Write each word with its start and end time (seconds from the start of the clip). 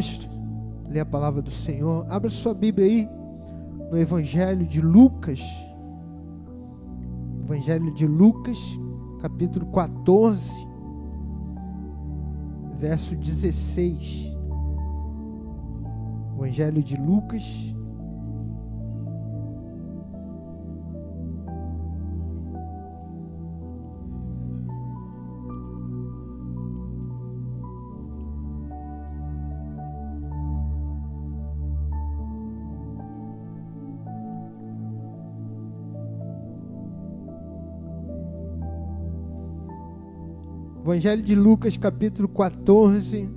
Vamos 0.00 0.30
ler 0.88 1.00
a 1.00 1.04
palavra 1.04 1.42
do 1.42 1.50
Senhor. 1.50 2.06
Abra 2.08 2.30
sua 2.30 2.54
Bíblia 2.54 2.86
aí 2.86 3.08
no 3.90 3.98
Evangelho 3.98 4.66
de 4.66 4.80
Lucas. 4.80 5.42
Evangelho 7.44 7.92
de 7.92 8.06
Lucas, 8.06 8.56
capítulo 9.20 9.66
14, 9.66 10.50
verso 12.78 13.14
16. 13.14 14.34
Evangelho 16.34 16.82
de 16.82 16.96
Lucas, 16.96 17.44
Evangelho 40.90 41.22
de 41.22 41.36
Lucas, 41.36 41.76
capítulo 41.76 42.26
14. 42.26 43.30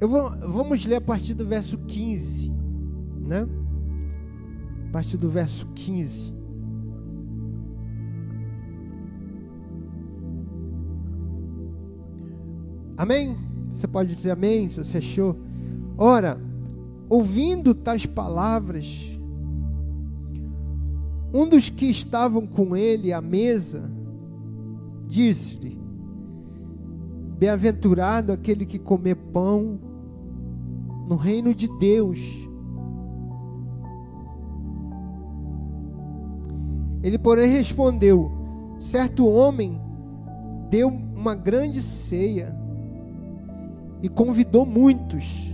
Eu 0.00 0.08
vou, 0.08 0.30
vamos 0.48 0.86
ler 0.86 0.94
a 0.94 1.00
partir 1.00 1.34
do 1.34 1.44
verso 1.44 1.76
15, 1.76 2.50
né? 3.20 3.46
A 4.88 4.92
partir 4.92 5.18
do 5.18 5.28
verso 5.28 5.66
15. 5.74 6.32
Amém? 12.96 13.36
Você 13.74 13.86
pode 13.86 14.14
dizer 14.14 14.30
amém 14.30 14.68
se 14.68 14.82
você 14.82 14.96
achou. 14.96 15.36
Ora, 15.98 16.40
ouvindo 17.10 17.74
tais 17.74 18.06
palavras, 18.06 18.86
um 21.30 21.46
dos 21.46 21.68
que 21.68 21.90
estavam 21.90 22.46
com 22.46 22.74
ele 22.74 23.12
à 23.12 23.20
mesa, 23.20 23.97
disse-lhe: 25.08 25.80
Bem-aventurado 27.38 28.32
aquele 28.32 28.66
que 28.66 28.78
comer 28.78 29.14
pão 29.14 29.80
no 31.08 31.16
reino 31.16 31.54
de 31.54 31.66
Deus. 31.78 32.18
Ele, 37.02 37.18
porém, 37.18 37.50
respondeu: 37.50 38.30
Certo 38.78 39.26
homem 39.26 39.80
deu 40.68 40.88
uma 40.88 41.34
grande 41.34 41.80
ceia 41.80 42.54
e 44.02 44.08
convidou 44.08 44.66
muitos. 44.66 45.48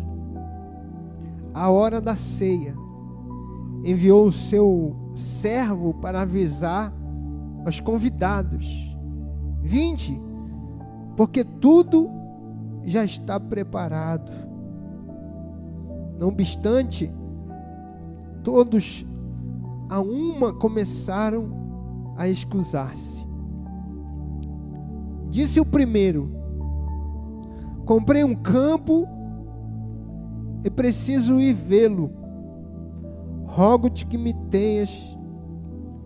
A 1.54 1.70
hora 1.70 2.00
da 2.00 2.16
ceia, 2.16 2.74
enviou 3.84 4.26
o 4.26 4.32
seu 4.32 4.96
servo 5.14 5.94
para 5.94 6.22
avisar 6.22 6.92
aos 7.64 7.78
convidados 7.78 8.93
Vinde, 9.64 10.20
porque 11.16 11.42
tudo 11.42 12.10
já 12.84 13.02
está 13.02 13.40
preparado. 13.40 14.30
Não 16.18 16.28
obstante, 16.28 17.10
todos 18.42 19.06
a 19.88 20.00
uma 20.00 20.52
começaram 20.52 22.12
a 22.14 22.28
escusar-se. 22.28 23.26
Disse 25.30 25.58
o 25.60 25.64
primeiro: 25.64 26.30
Comprei 27.86 28.22
um 28.22 28.34
campo 28.34 29.08
e 30.62 30.68
preciso 30.68 31.40
ir 31.40 31.54
vê-lo. 31.54 32.10
Rogo-te 33.46 34.04
que 34.04 34.18
me 34.18 34.34
tenhas 34.50 34.90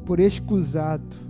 por 0.04 0.20
escusado. 0.20 1.27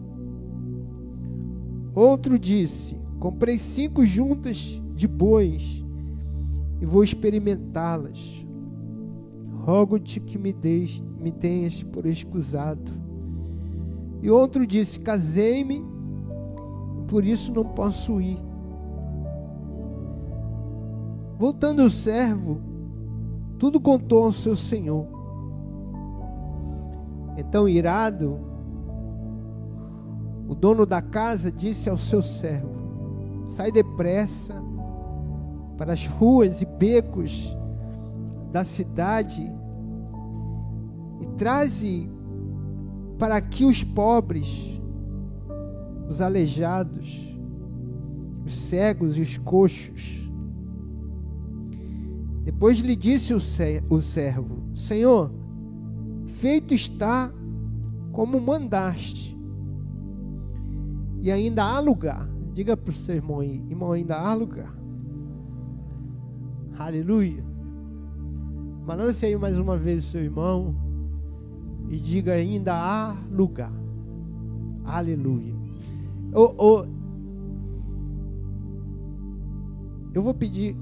Outro 1.98 2.38
disse: 2.38 2.97
Comprei 3.19 3.59
cinco 3.59 4.06
juntas 4.06 4.81
de 4.94 5.09
bois 5.09 5.84
e 6.81 6.86
vou 6.86 7.03
experimentá-las. 7.03 8.47
Rogo-te 9.64 10.20
que 10.20 10.38
me, 10.38 10.53
deis, 10.53 11.03
me 11.19 11.32
tenhas 11.32 11.82
por 11.82 12.06
escusado. 12.06 12.92
E 14.22 14.31
outro 14.31 14.64
disse: 14.64 15.00
Casei-me, 15.00 15.84
por 17.08 17.25
isso 17.25 17.53
não 17.53 17.64
posso 17.64 18.20
ir. 18.20 18.38
Voltando 21.37 21.82
o 21.82 21.91
servo, 21.91 22.60
tudo 23.58 23.81
contou 23.81 24.22
ao 24.22 24.31
seu 24.31 24.54
senhor. 24.54 25.04
Então, 27.37 27.69
irado, 27.69 28.38
o 30.48 30.54
dono 30.54 30.86
da 30.86 31.03
casa 31.03 31.53
disse 31.53 31.91
ao 31.91 31.98
seu 31.98 32.22
servo: 32.22 33.47
Sai 33.48 33.70
depressa 33.70 34.54
para 35.76 35.92
as 35.92 36.06
ruas 36.06 36.62
e 36.62 36.64
becos 36.64 37.54
da 38.50 38.64
cidade 38.64 39.53
e 41.20 41.26
traze 41.37 42.10
para 43.19 43.37
aqui 43.37 43.64
os 43.64 43.84
pobres, 43.84 44.81
os 46.08 46.22
aleijados, 46.22 47.37
os 48.44 48.56
cegos 48.56 49.19
e 49.19 49.20
os 49.20 49.37
coxos. 49.37 50.16
Depois 52.42 52.78
lhe 52.78 52.97
disse 52.97 53.34
o 53.34 54.00
servo: 54.00 54.62
Senhor, 54.75 55.31
feito 56.25 56.72
está 56.72 57.31
como 58.12 58.41
mandaste 58.41 59.38
e 61.20 61.30
ainda 61.30 61.64
há 61.64 61.80
lugar. 61.80 62.28
Diga 62.52 62.76
para 62.76 62.90
o 62.90 62.94
seu 62.94 63.16
irmão 63.16 63.40
aí, 63.40 63.62
irmão, 63.68 63.92
ainda 63.92 64.16
há 64.16 64.34
lugar. 64.34 64.74
Aleluia. 66.78 67.44
Balance 68.86 69.24
aí 69.26 69.36
mais 69.36 69.58
uma 69.58 69.76
vez 69.76 70.04
o 70.04 70.10
seu 70.10 70.22
irmão 70.22 70.74
e 71.88 71.96
diga 71.98 72.32
ainda 72.32 72.74
há 72.74 73.16
lugar. 73.30 73.72
Aleluia. 74.84 75.54
Oh, 76.32 76.54
oh, 76.56 76.86
eu 80.14 80.22
vou 80.22 80.34
pedir 80.34 80.76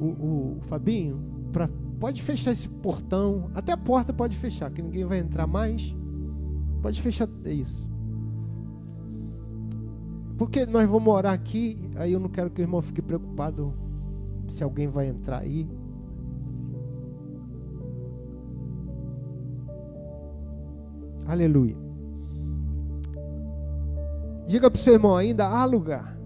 o, 0.00 0.56
o 0.56 0.58
Fabinho 0.62 1.20
para 1.52 1.68
pode 2.00 2.20
fechar 2.20 2.50
esse 2.50 2.68
portão, 2.68 3.48
até 3.54 3.70
a 3.70 3.76
porta 3.76 4.12
pode 4.12 4.36
fechar, 4.36 4.70
que 4.72 4.82
ninguém 4.82 5.04
vai 5.04 5.18
entrar 5.18 5.46
mais. 5.46 5.94
Pode 6.82 7.00
fechar 7.00 7.28
é 7.44 7.52
isso. 7.52 7.88
Porque 10.36 10.66
nós 10.66 10.88
vamos 10.88 11.04
morar 11.04 11.32
aqui, 11.32 11.78
aí 11.96 12.12
eu 12.12 12.20
não 12.20 12.28
quero 12.28 12.50
que 12.50 12.60
o 12.60 12.64
irmão 12.64 12.82
fique 12.82 13.02
preocupado 13.02 13.72
se 14.48 14.62
alguém 14.62 14.88
vai 14.88 15.08
entrar 15.08 15.38
aí. 15.38 15.68
Aleluia. 21.26 21.76
Diga 24.46 24.70
para 24.70 24.78
o 24.78 24.82
seu 24.82 24.94
irmão: 24.94 25.16
ainda 25.16 25.46
há 25.46 25.64
lugar. 25.64 26.18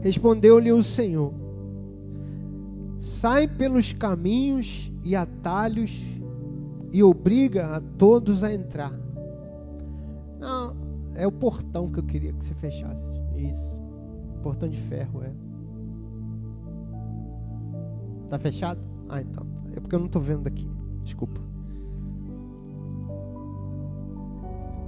Respondeu-lhe 0.00 0.70
o 0.72 0.82
Senhor: 0.82 1.32
Sai 2.98 3.48
pelos 3.48 3.92
caminhos 3.92 4.92
e 5.02 5.16
atalhos 5.16 6.04
e 6.92 7.02
obriga 7.02 7.76
a 7.76 7.80
todos 7.80 8.44
a 8.44 8.52
entrar. 8.52 9.05
É 11.16 11.26
o 11.26 11.32
portão 11.32 11.90
que 11.90 11.98
eu 11.98 12.04
queria 12.04 12.32
que 12.32 12.44
você 12.44 12.54
fechasse. 12.54 13.06
Isso. 13.34 13.78
Portão 14.42 14.68
de 14.68 14.78
ferro, 14.78 15.22
é. 15.22 15.32
Tá 18.28 18.38
fechado? 18.38 18.80
Ah, 19.08 19.22
então. 19.22 19.46
É 19.74 19.80
porque 19.80 19.94
eu 19.94 19.98
não 19.98 20.06
estou 20.06 20.20
vendo 20.20 20.42
daqui. 20.42 20.68
Desculpa. 21.02 21.40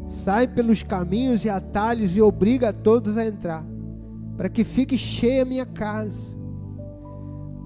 Sai 0.07 0.47
pelos 0.47 0.83
caminhos 0.83 1.45
e 1.45 1.51
atalhos 1.51 2.17
e 2.17 2.21
obriga 2.21 2.71
a 2.71 2.73
todos 2.73 3.17
a 3.17 3.27
entrar, 3.27 3.65
para 4.37 4.49
que 4.49 4.65
fique 4.65 4.97
cheia 4.99 5.43
a 5.43 5.47
minha 5.47 5.67
casa. 5.67 6.37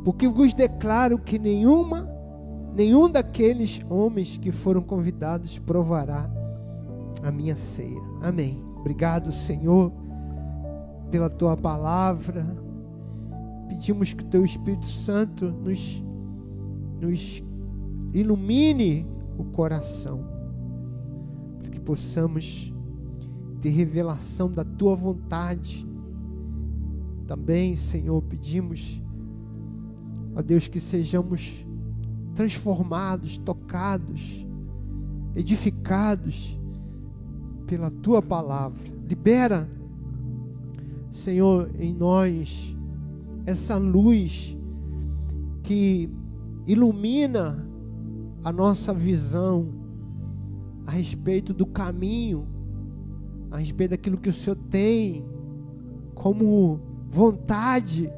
Porque 0.05 0.29
vos 0.29 0.55
declaro 0.55 1.19
que 1.19 1.39
nenhuma, 1.39 2.09
nenhum 2.75 3.09
daqueles 3.09 3.81
homens 3.89 4.39
que 4.39 4.51
foram 4.51 4.83
convidados 4.83 5.59
provará 5.59 6.31
a 7.23 7.31
minha 7.31 7.57
ceia. 7.57 8.01
Amém. 8.21 8.63
Obrigado, 8.79 9.31
Senhor, 9.31 9.93
pela 11.11 11.31
tua 11.31 11.57
palavra. 11.57 12.45
Pedimos 13.69 14.13
que 14.13 14.23
o 14.23 14.27
teu 14.27 14.45
Espírito 14.45 14.87
Santo 14.87 15.51
nos, 15.51 16.05
nos 17.01 17.43
ilumine 18.13 19.07
o 19.39 19.45
coração, 19.45 20.25
para 21.59 21.71
que 21.71 21.81
possamos 21.81 22.73
ter 23.61 23.71
revelação 23.71 24.51
da 24.51 24.65
tua 24.65 24.95
vontade. 24.95 25.87
Também, 27.27 27.77
Senhor, 27.77 28.21
pedimos 28.23 29.03
Ó 30.35 30.41
Deus, 30.41 30.67
que 30.67 30.81
sejamos 30.81 31.67
transformados, 32.35 33.37
tocados, 33.37 34.47
edificados 35.37 36.59
pela 37.73 37.91
tua 37.91 38.21
palavra. 38.21 38.85
Libera, 39.09 39.67
Senhor, 41.11 41.71
em 41.79 41.95
nós 41.95 42.77
essa 43.47 43.79
luz 43.79 44.55
que 45.63 46.11
ilumina 46.67 47.67
a 48.45 48.53
nossa 48.53 48.93
visão 48.93 49.71
a 50.87 50.91
respeito 50.91 51.55
do 51.55 51.65
caminho, 51.65 52.47
a 53.51 53.57
respeito 53.57 53.93
daquilo 53.93 54.19
que 54.19 54.29
o 54.29 54.35
Senhor 54.35 54.57
tem 54.69 55.25
como 56.15 56.79
vontade 57.09 58.13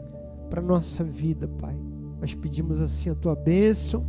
para 0.51 0.61
nossa 0.61 1.05
vida, 1.05 1.47
Pai. 1.47 1.77
Nós 2.21 2.35
pedimos 2.35 2.81
assim 2.81 3.09
a 3.09 3.15
tua 3.15 3.37
bênção, 3.37 4.05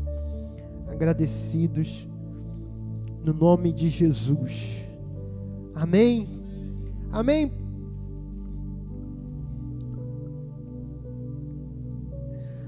agradecidos, 0.87 2.09
no 3.23 3.31
nome 3.31 3.71
de 3.71 3.89
Jesus. 3.89 4.84
Amém. 5.75 6.27
Amém. 7.11 7.51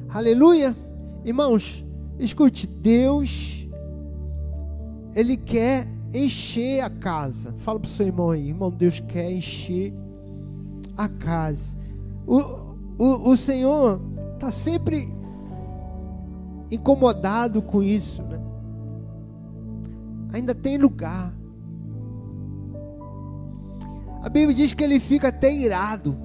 Aleluia. 0.10 0.76
Irmãos, 1.24 1.86
escute, 2.20 2.68
Deus, 2.68 3.68
Ele 5.16 5.38
quer 5.38 5.88
encher 6.14 6.82
a 6.82 6.90
casa. 6.90 7.54
Fala 7.58 7.80
para 7.80 7.88
o 7.88 7.92
seu 7.92 8.08
irmão 8.08 8.32
aí, 8.32 8.50
irmão, 8.50 8.72
Deus 8.72 9.00
quer 9.00 9.32
encher 9.32 9.94
a 10.96 11.08
casa. 11.08 11.78
O, 12.26 12.40
o, 12.98 13.32
o 13.32 13.38
Senhor 13.38 14.02
está 14.34 14.50
sempre 14.50 15.08
incomodado 16.72 17.62
com 17.62 17.84
isso, 17.84 18.24
né? 18.24 18.40
Ainda 20.34 20.54
tem 20.54 20.78
lugar. 20.78 21.37
A 24.28 24.30
Bíblia 24.30 24.54
diz 24.54 24.74
que 24.74 24.84
ele 24.84 25.00
fica 25.00 25.30
até 25.30 25.50
irado. 25.50 26.18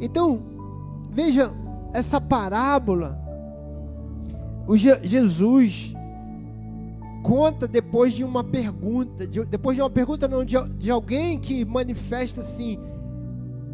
Então, 0.00 0.40
veja 1.10 1.52
essa 1.92 2.18
parábola. 2.22 3.20
O 4.66 4.78
Je 4.78 4.98
Jesus 5.02 5.92
conta 7.22 7.68
depois 7.68 8.14
de 8.14 8.24
uma 8.24 8.42
pergunta, 8.42 9.26
de, 9.26 9.44
depois 9.44 9.76
de 9.76 9.82
uma 9.82 9.90
pergunta 9.90 10.26
não, 10.26 10.42
de, 10.42 10.56
de 10.78 10.90
alguém 10.90 11.38
que 11.38 11.66
manifesta 11.66 12.40
assim 12.40 12.78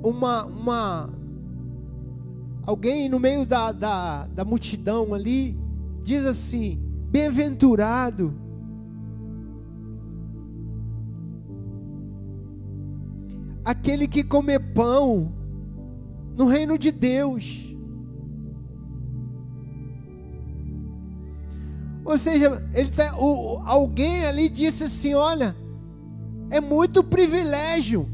uma 0.02 0.46
uma 0.46 1.10
alguém 2.66 3.08
no 3.08 3.20
meio 3.20 3.46
da, 3.46 3.70
da, 3.70 4.26
da 4.26 4.44
multidão 4.44 5.14
ali 5.14 5.56
diz 6.02 6.26
assim: 6.26 6.76
bem-aventurado 7.08 8.42
aquele 13.64 14.06
que 14.06 14.22
come 14.22 14.58
pão 14.58 15.32
no 16.36 16.46
reino 16.46 16.76
de 16.76 16.92
Deus. 16.92 17.74
Ou 22.04 22.18
seja, 22.18 22.62
ele 22.74 22.90
tá, 22.90 23.16
o, 23.18 23.62
alguém 23.64 24.26
ali 24.26 24.48
disse 24.48 24.84
assim: 24.84 25.14
olha, 25.14 25.56
é 26.50 26.60
muito 26.60 27.02
privilégio. 27.02 28.08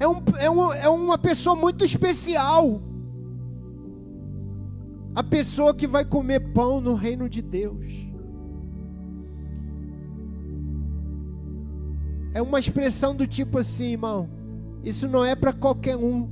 É, 0.00 0.06
um, 0.06 0.22
é, 0.38 0.50
um, 0.50 0.72
é 0.72 0.88
uma 0.88 1.18
pessoa 1.18 1.56
muito 1.56 1.84
especial. 1.84 2.82
A 5.14 5.22
pessoa 5.24 5.74
que 5.74 5.86
vai 5.86 6.04
comer 6.04 6.52
pão 6.52 6.80
no 6.80 6.94
reino 6.94 7.28
de 7.28 7.42
Deus. 7.42 8.07
É 12.32 12.42
uma 12.42 12.58
expressão 12.58 13.14
do 13.14 13.26
tipo 13.26 13.58
assim, 13.58 13.92
irmão. 13.92 14.28
Isso 14.84 15.08
não 15.08 15.24
é 15.24 15.34
para 15.34 15.52
qualquer 15.52 15.96
um. 15.96 16.28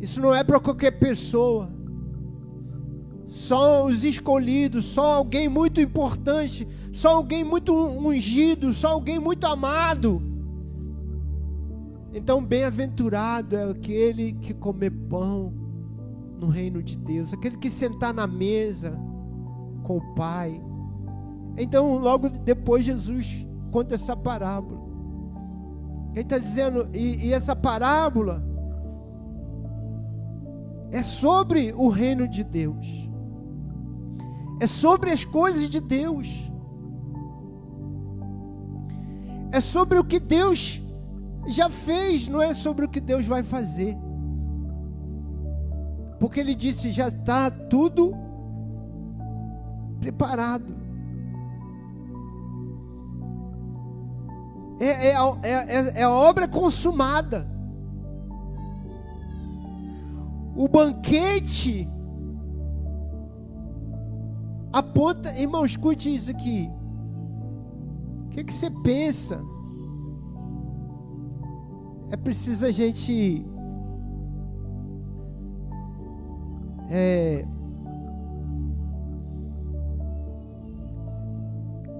Isso 0.00 0.20
não 0.20 0.34
é 0.34 0.42
para 0.42 0.60
qualquer 0.60 0.92
pessoa. 0.92 1.70
Só 3.26 3.86
os 3.86 4.04
escolhidos, 4.04 4.84
só 4.84 5.14
alguém 5.14 5.48
muito 5.48 5.80
importante, 5.80 6.68
só 6.92 7.16
alguém 7.16 7.42
muito 7.42 7.74
ungido, 7.74 8.72
só 8.72 8.88
alguém 8.88 9.18
muito 9.18 9.46
amado. 9.46 10.20
Então, 12.12 12.44
bem-aventurado 12.44 13.56
é 13.56 13.70
aquele 13.70 14.34
que 14.34 14.52
comer 14.52 14.90
pão 14.90 15.52
no 16.38 16.48
reino 16.48 16.82
de 16.82 16.98
Deus, 16.98 17.32
aquele 17.32 17.56
que 17.56 17.70
sentar 17.70 18.12
na 18.12 18.26
mesa 18.26 18.98
com 19.82 19.96
o 19.96 20.14
Pai. 20.14 20.60
Então, 21.56 21.96
logo 21.96 22.28
depois, 22.28 22.84
Jesus 22.84 23.46
conta 23.72 23.94
essa 23.94 24.14
parábola. 24.14 24.80
Ele 26.12 26.20
está 26.20 26.38
dizendo, 26.38 26.88
e, 26.94 27.26
e 27.26 27.32
essa 27.32 27.56
parábola 27.56 28.44
é 30.90 31.02
sobre 31.02 31.72
o 31.72 31.88
reino 31.88 32.28
de 32.28 32.44
Deus, 32.44 32.86
é 34.60 34.66
sobre 34.66 35.10
as 35.10 35.24
coisas 35.24 35.70
de 35.70 35.80
Deus, 35.80 36.28
é 39.50 39.60
sobre 39.60 39.98
o 39.98 40.04
que 40.04 40.20
Deus 40.20 40.82
já 41.46 41.70
fez, 41.70 42.28
não 42.28 42.42
é 42.42 42.52
sobre 42.52 42.84
o 42.84 42.88
que 42.88 43.00
Deus 43.00 43.24
vai 43.24 43.42
fazer. 43.42 43.96
Porque 46.20 46.38
ele 46.38 46.54
disse: 46.54 46.90
já 46.90 47.08
está 47.08 47.50
tudo 47.50 48.14
preparado. 49.98 50.81
É, 54.86 55.12
é, 55.12 55.14
é, 55.42 56.00
é 56.00 56.02
a 56.02 56.10
obra 56.10 56.48
consumada. 56.48 57.46
O 60.56 60.68
banquete 60.68 61.88
aponta, 64.72 65.38
irmão, 65.38 65.64
escute 65.64 66.14
isso 66.14 66.30
aqui. 66.30 66.70
O 68.26 68.28
que, 68.30 68.44
que 68.44 68.52
você 68.52 68.70
pensa? 68.70 69.40
É 72.10 72.16
preciso 72.16 72.66
a 72.66 72.70
gente 72.70 73.46
é, 76.90 77.46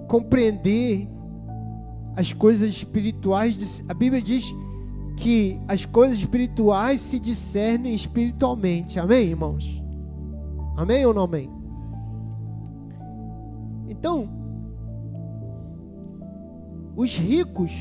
compreender 0.09 1.12
as 2.17 2.33
coisas 2.33 2.71
espirituais. 2.71 3.85
A 3.89 3.95
Bíblia 3.95 4.21
diz 4.21 4.55
que 5.17 5.61
as 5.69 5.85
coisas 5.85 6.19
espirituais 6.19 7.01
se 7.01 7.19
discernem 7.19 7.95
espiritualmente. 7.95 8.99
Amém, 8.99 9.29
irmãos? 9.29 9.83
Amém 10.77 11.05
ou 11.07 11.15
não 11.15 11.23
amém? 11.23 11.51
Então, 13.89 14.29
os 16.97 17.17
ricos, 17.17 17.73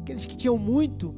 aqueles 0.00 0.26
que 0.26 0.36
tinham 0.36 0.58
muito 0.58 1.14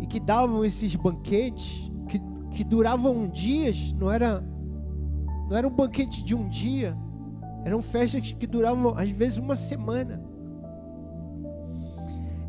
e 0.00 0.06
que 0.06 0.18
davam 0.18 0.64
esses 0.64 0.94
banquetes 0.96 1.90
que, 2.08 2.20
que 2.50 2.64
duravam 2.64 3.28
dias, 3.28 3.92
não 3.92 4.10
era 4.10 4.42
não 5.48 5.56
era 5.56 5.66
um 5.66 5.70
banquete 5.70 6.22
de 6.22 6.32
um 6.32 6.48
dia, 6.48 6.96
eram 7.64 7.82
festas 7.82 8.32
que 8.32 8.46
duravam 8.46 8.94
às 8.96 9.10
vezes 9.10 9.38
uma 9.38 9.54
semana. 9.54 10.22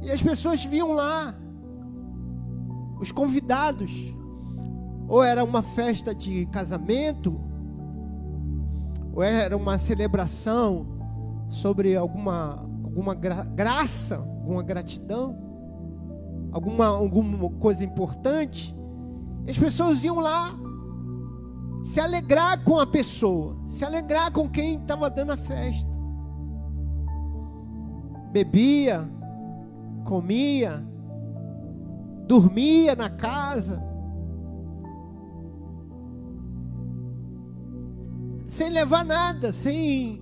E 0.02 0.10
as 0.10 0.22
pessoas 0.22 0.64
vinham 0.66 0.94
lá, 0.94 1.36
os 3.00 3.12
convidados, 3.12 3.92
ou 5.08 5.24
era 5.24 5.44
uma 5.44 5.62
festa 5.62 6.16
de 6.16 6.46
casamento, 6.48 7.40
ou 9.14 9.22
era 9.22 9.56
uma 9.56 9.78
celebração 9.78 10.88
sobre 11.50 11.96
alguma, 11.96 12.68
alguma 12.84 13.14
gra 13.14 13.44
graça, 13.44 14.16
alguma 14.16 14.64
gratidão, 14.64 15.38
alguma, 16.52 16.88
alguma 16.88 17.50
coisa 17.60 17.84
importante. 17.84 18.76
As 19.48 19.58
pessoas 19.58 20.04
iam 20.04 20.20
lá 20.20 20.56
se 21.84 22.00
alegrar 22.00 22.64
com 22.64 22.80
a 22.80 22.86
pessoa, 22.86 23.58
se 23.68 23.84
alegrar 23.84 24.32
com 24.32 24.50
quem 24.50 24.76
estava 24.76 25.10
dando 25.10 25.32
a 25.32 25.38
festa. 25.38 25.90
Bebia, 28.32 29.10
comia, 30.06 30.84
dormia 32.28 32.96
na 32.96 33.10
casa, 33.10 33.82
sem 38.48 38.70
levar 38.70 39.04
nada, 39.04 39.52
sem 39.52 40.22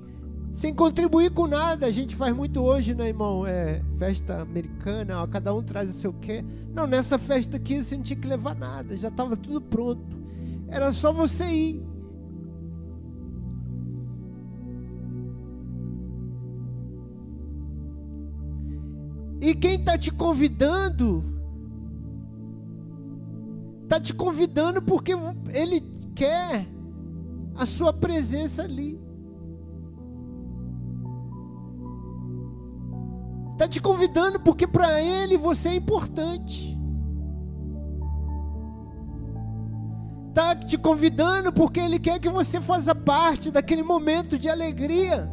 sem 0.52 0.74
contribuir 0.74 1.32
com 1.32 1.48
nada. 1.48 1.86
A 1.86 1.92
gente 1.92 2.16
faz 2.16 2.36
muito 2.36 2.62
hoje, 2.62 2.96
né, 2.96 3.08
irmão? 3.10 3.46
É 3.46 3.82
festa 3.98 4.42
americana, 4.42 5.22
ó, 5.22 5.28
cada 5.28 5.54
um 5.54 5.62
traz 5.62 5.90
o 5.90 5.94
seu 5.94 6.14
quê. 6.14 6.44
Não, 6.74 6.88
nessa 6.88 7.18
festa 7.18 7.58
aqui 7.58 7.84
você 7.84 7.96
não 7.96 8.04
tinha 8.04 8.20
que 8.20 8.28
levar 8.28 8.56
nada, 8.56 8.98
já 8.98 9.10
estava 9.10 9.38
tudo 9.38 9.62
pronto. 9.62 10.19
Era 10.72 10.94
só 10.94 11.12
você 11.12 11.46
ir. 11.46 11.90
E 19.42 19.56
quem 19.56 19.76
está 19.76 19.98
te 19.98 20.12
convidando, 20.12 21.24
está 23.84 24.00
te 24.00 24.14
convidando 24.14 24.82
porque 24.82 25.14
ele 25.54 25.82
quer 26.14 26.68
a 27.56 27.66
sua 27.66 27.94
presença 27.94 28.64
ali. 28.64 29.00
Está 33.54 33.68
te 33.68 33.82
convidando 33.82 34.40
porque 34.40 34.66
para 34.66 35.02
ele 35.02 35.38
você 35.38 35.70
é 35.70 35.76
importante. 35.76 36.79
Está 40.30 40.56
te 40.56 40.78
convidando 40.78 41.52
porque 41.52 41.80
ele 41.80 42.00
quer 42.00 42.20
que 42.20 42.30
você 42.30 42.62
faça 42.62 42.96
parte 42.96 43.52
daquele 43.52 43.84
momento 43.84 44.38
de 44.38 44.48
alegria 44.48 45.30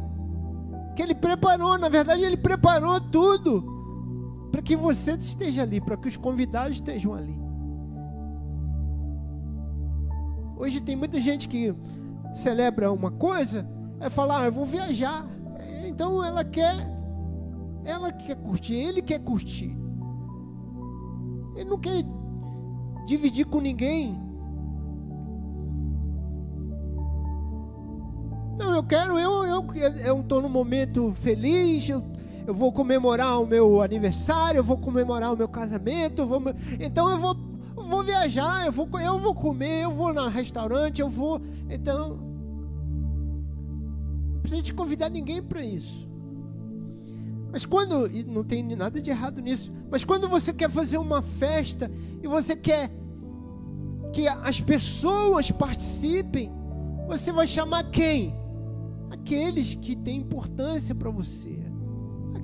que 0.95 1.01
ele 1.01 1.15
preparou. 1.15 1.77
Na 1.77 1.87
verdade, 1.87 2.23
ele 2.23 2.35
preparou 2.35 2.99
tudo 2.99 3.63
para 4.51 4.61
que 4.61 4.75
você 4.75 5.11
esteja 5.11 5.61
ali, 5.61 5.79
para 5.79 5.95
que 5.95 6.07
os 6.07 6.17
convidados 6.17 6.77
estejam 6.77 7.13
ali. 7.13 7.37
Hoje 10.57 10.81
tem 10.81 10.95
muita 10.95 11.19
gente 11.19 11.47
que 11.47 11.73
celebra 12.33 12.91
uma 12.91 13.11
coisa, 13.11 13.69
é 13.99 14.09
falar, 14.09 14.41
ah, 14.41 14.45
eu 14.45 14.51
vou 14.51 14.65
viajar. 14.65 15.27
Então 15.85 16.23
ela 16.23 16.43
quer, 16.43 16.75
ela 17.85 18.11
quer 18.11 18.35
curtir, 18.35 18.73
ele 18.73 19.03
quer 19.03 19.19
curtir. 19.19 19.77
Ele 21.55 21.69
não 21.69 21.77
quer 21.77 22.03
dividir 23.05 23.45
com 23.45 23.61
ninguém. 23.61 24.26
Não, 28.57 28.73
eu 28.73 28.83
quero, 28.83 29.17
eu 29.19 29.45
eu 29.45 29.65
eu 30.03 30.21
estou 30.21 30.41
num 30.41 30.49
momento 30.49 31.11
feliz, 31.13 31.87
eu 31.89 32.03
eu 32.47 32.53
vou 32.53 32.71
comemorar 32.71 33.41
o 33.41 33.45
meu 33.45 33.81
aniversário, 33.81 34.59
eu 34.59 34.63
vou 34.63 34.77
comemorar 34.77 35.33
o 35.33 35.37
meu 35.37 35.49
casamento, 35.49 36.21
eu 36.21 36.25
vou, 36.25 36.41
então 36.79 37.11
eu 37.11 37.19
vou, 37.19 37.35
vou 37.75 38.05
viajar, 38.05 38.65
eu 38.65 38.71
vou, 38.71 38.87
eu 39.01 39.19
vou 39.19 39.35
comer, 39.35 39.83
eu 39.83 39.91
vou 39.91 40.13
no 40.13 40.29
restaurante, 40.29 41.01
eu 41.01 41.09
vou. 41.09 41.41
Então, 41.69 42.17
não 44.31 44.39
precisa 44.39 44.61
te 44.61 44.73
convidar 44.73 45.09
ninguém 45.09 45.43
para 45.43 45.61
isso. 45.61 46.07
Mas 47.51 47.65
quando, 47.65 48.07
e 48.07 48.23
não 48.23 48.45
tem 48.45 48.63
nada 48.63 49.01
de 49.01 49.09
errado 49.09 49.41
nisso, 49.41 49.69
mas 49.91 50.05
quando 50.05 50.29
você 50.29 50.53
quer 50.53 50.69
fazer 50.69 50.97
uma 50.97 51.21
festa 51.21 51.91
e 52.23 52.27
você 52.29 52.55
quer 52.55 52.89
que 54.13 54.25
as 54.25 54.61
pessoas 54.61 55.51
participem, 55.51 56.49
você 57.09 57.29
vai 57.29 57.45
chamar 57.45 57.91
quem? 57.91 58.33
Aqueles 59.09 59.75
que 59.75 59.95
têm 59.95 60.17
importância 60.21 60.93
para 60.93 61.09
você 61.09 61.67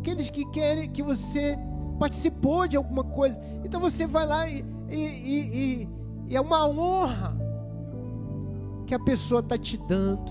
aqueles 0.04 0.30
que 0.30 0.46
querem 0.48 0.90
que 0.90 1.02
você 1.02 1.58
participou 1.98 2.68
de 2.68 2.76
alguma 2.76 3.06
coisa. 3.06 3.40
Então 3.64 3.80
você 3.80 4.06
vai 4.06 4.26
lá 4.26 4.50
e, 4.50 4.66
e, 4.90 4.98
e, 4.98 5.90
e 6.28 6.36
é 6.36 6.42
uma 6.42 6.68
honra 6.68 7.38
que 8.86 8.94
a 8.94 9.00
pessoa 9.00 9.40
está 9.40 9.58
te 9.58 9.78
dando. 9.78 10.30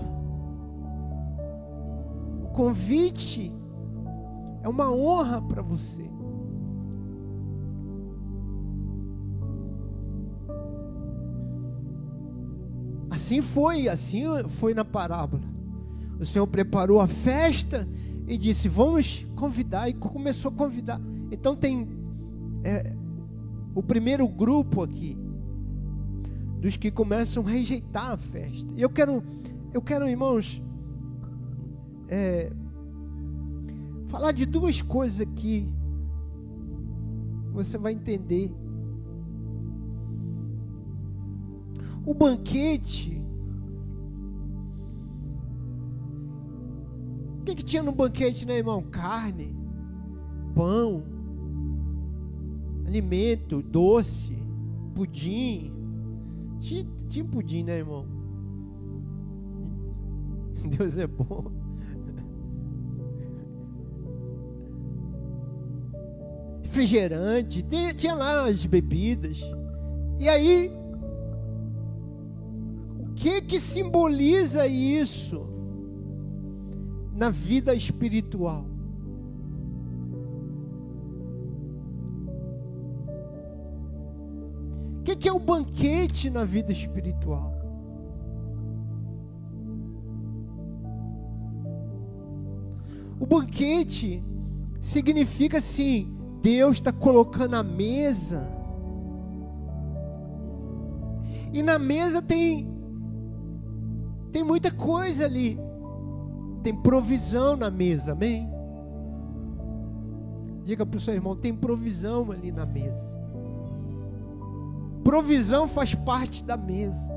O 2.43 2.47
convite 2.53 3.51
é 4.61 4.69
uma 4.69 4.91
honra 4.91 5.41
para 5.41 5.63
você. 5.63 6.07
Assim 13.09 13.41
foi, 13.41 13.89
assim 13.89 14.23
foi 14.49 14.75
na 14.75 14.85
parábola. 14.85 15.52
O 16.23 16.25
Senhor 16.25 16.47
preparou 16.47 17.01
a 17.01 17.07
festa 17.07 17.85
e 18.25 18.37
disse: 18.37 18.69
Vamos 18.69 19.27
convidar. 19.35 19.89
E 19.89 19.93
começou 19.93 20.51
a 20.51 20.55
convidar. 20.55 21.01
Então 21.29 21.53
tem 21.53 21.85
é, 22.63 22.93
o 23.75 23.83
primeiro 23.83 24.25
grupo 24.25 24.81
aqui 24.81 25.17
dos 26.61 26.77
que 26.77 26.89
começam 26.89 27.45
a 27.45 27.49
rejeitar 27.49 28.11
a 28.11 28.17
festa. 28.17 28.73
E 28.73 28.81
eu 28.81 28.89
quero, 28.89 29.21
eu 29.73 29.81
quero, 29.81 30.07
irmãos, 30.07 30.63
é, 32.07 32.49
falar 34.07 34.31
de 34.31 34.45
duas 34.45 34.81
coisas 34.81 35.19
aqui. 35.19 35.69
Você 37.51 37.77
vai 37.77 37.91
entender. 37.91 38.49
O 42.05 42.13
banquete 42.13 43.21
que, 47.53 47.57
que 47.57 47.63
tinha 47.63 47.83
no 47.83 47.91
banquete, 47.91 48.45
né, 48.47 48.57
irmão? 48.57 48.81
Carne, 48.81 49.55
pão, 50.55 51.03
alimento, 52.85 53.61
doce, 53.61 54.35
pudim. 54.95 55.71
Tinha, 56.59 56.85
tinha 57.07 57.25
pudim, 57.25 57.63
né, 57.63 57.77
irmão? 57.77 58.05
Deus 60.77 60.97
é 60.97 61.05
bom. 61.05 61.51
Refrigerante, 66.61 67.61
tinha, 67.61 67.93
tinha 67.93 68.15
lá 68.15 68.47
as 68.47 68.65
bebidas. 68.65 69.41
E 70.19 70.27
aí, 70.27 70.71
o 72.99 73.13
que 73.13 73.41
que 73.41 73.59
simboliza 73.59 74.65
isso? 74.65 75.52
Na 77.23 77.29
vida 77.29 77.73
espiritual. 77.73 78.65
O 84.99 85.03
que, 85.03 85.15
que 85.15 85.29
é 85.29 85.31
o 85.31 85.39
banquete 85.39 86.29
na 86.29 86.43
vida 86.43 86.73
espiritual? 86.73 87.53
O 93.17 93.25
banquete 93.25 94.21
significa 94.81 95.59
assim: 95.59 96.13
Deus 96.41 96.75
está 96.75 96.91
colocando 96.91 97.53
a 97.53 97.63
mesa. 97.63 98.45
E 101.53 101.63
na 101.63 101.79
mesa 101.79 102.21
tem 102.21 102.67
tem 104.29 104.43
muita 104.43 104.71
coisa 104.71 105.23
ali 105.23 105.57
tem 106.63 106.73
provisão 106.73 107.57
na 107.57 107.69
mesa, 107.69 108.13
amém? 108.13 108.49
Diga 110.63 110.85
para 110.85 110.97
o 110.97 110.99
seu 110.99 111.13
irmão: 111.13 111.35
tem 111.35 111.53
provisão 111.53 112.31
ali 112.31 112.51
na 112.51 112.65
mesa. 112.65 113.13
Provisão 115.03 115.67
faz 115.67 115.93
parte 115.93 116.43
da 116.43 116.55
mesa. 116.55 117.11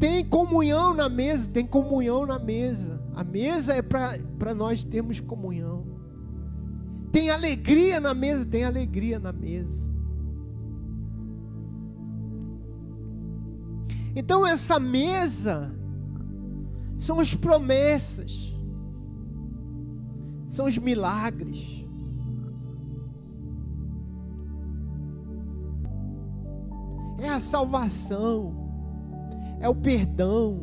Tem 0.00 0.24
comunhão 0.24 0.94
na 0.94 1.08
mesa, 1.08 1.48
tem 1.48 1.66
comunhão 1.66 2.26
na 2.26 2.38
mesa. 2.38 3.00
A 3.14 3.24
mesa 3.24 3.74
é 3.74 3.82
para 3.82 4.54
nós 4.54 4.82
termos 4.84 5.20
comunhão. 5.20 5.86
Tem 7.12 7.30
alegria 7.30 7.98
na 7.98 8.14
mesa, 8.14 8.44
tem 8.44 8.64
alegria 8.64 9.18
na 9.18 9.32
mesa. 9.32 9.88
Então 14.18 14.44
essa 14.44 14.80
mesa 14.80 15.72
são 16.98 17.20
as 17.20 17.36
promessas, 17.36 18.52
são 20.48 20.66
os 20.66 20.76
milagres. 20.76 21.86
É 27.20 27.28
a 27.28 27.38
salvação, 27.38 28.56
é 29.60 29.68
o 29.68 29.74
perdão, 29.76 30.58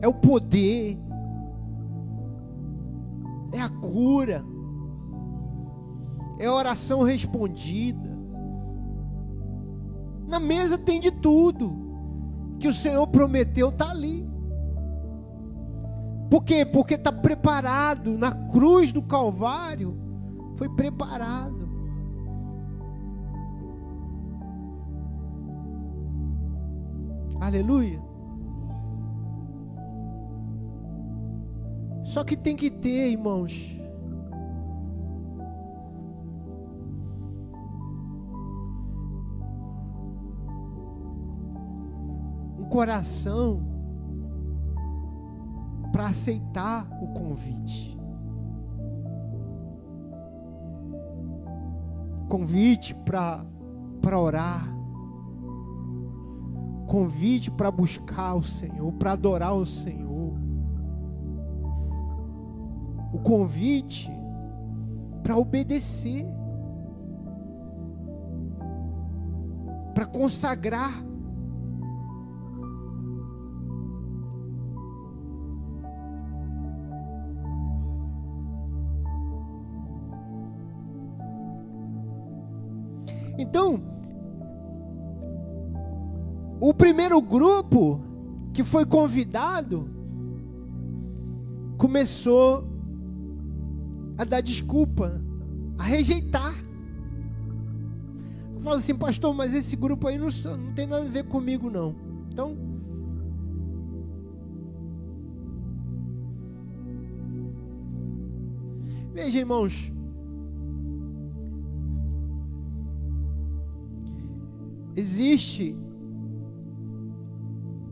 é 0.00 0.06
o 0.06 0.14
poder, 0.14 0.96
é 3.52 3.60
a 3.60 3.68
cura, 3.68 4.44
é 6.38 6.46
a 6.46 6.54
oração 6.54 7.02
respondida. 7.02 7.93
Na 10.26 10.40
mesa 10.40 10.78
tem 10.78 11.00
de 11.00 11.10
tudo 11.10 11.84
que 12.58 12.68
o 12.68 12.72
Senhor 12.72 13.06
prometeu 13.06 13.68
está 13.68 13.90
ali. 13.90 14.28
Por 16.30 16.42
quê? 16.42 16.64
Porque 16.64 16.94
está 16.94 17.12
preparado 17.12 18.16
na 18.18 18.32
cruz 18.32 18.90
do 18.90 19.02
Calvário. 19.02 19.96
Foi 20.56 20.68
preparado. 20.68 21.68
Aleluia. 27.40 28.00
Só 32.04 32.22
que 32.24 32.36
tem 32.36 32.54
que 32.54 32.70
ter, 32.70 33.10
irmãos, 33.10 33.78
coração 42.74 43.62
para 45.92 46.06
aceitar 46.06 46.88
o 47.00 47.06
convite. 47.12 47.96
Convite 52.28 52.92
para 52.96 54.18
orar. 54.18 54.74
Convite 56.88 57.48
para 57.48 57.70
buscar 57.70 58.34
o 58.34 58.42
Senhor, 58.42 58.92
para 58.94 59.12
adorar 59.12 59.54
o 59.54 59.64
Senhor 59.64 60.04
o 63.12 63.18
convite 63.20 64.10
para 65.22 65.36
obedecer, 65.36 66.26
para 69.94 70.04
consagrar. 70.04 71.13
Então, 83.38 83.82
o 86.60 86.72
primeiro 86.72 87.20
grupo 87.20 88.00
que 88.52 88.62
foi 88.62 88.86
convidado 88.86 89.88
começou 91.76 92.64
a 94.16 94.24
dar 94.24 94.40
desculpa, 94.40 95.20
a 95.78 95.82
rejeitar. 95.82 96.54
Fala 98.62 98.76
assim, 98.76 98.94
pastor, 98.94 99.34
mas 99.34 99.52
esse 99.52 99.76
grupo 99.76 100.08
aí 100.08 100.16
não, 100.16 100.28
não 100.56 100.72
tem 100.72 100.86
nada 100.86 101.04
a 101.04 101.10
ver 101.10 101.24
comigo, 101.24 101.68
não. 101.68 101.94
Então. 102.30 102.56
Veja, 109.12 109.38
irmãos. 109.38 109.92
Existe 114.96 115.76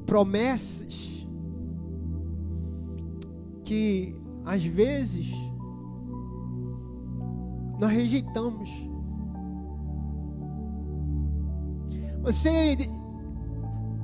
promessas 0.06 1.26
que 3.64 4.14
às 4.44 4.64
vezes 4.64 5.32
nós 7.78 7.90
rejeitamos. 7.90 8.70
Você, 12.22 12.76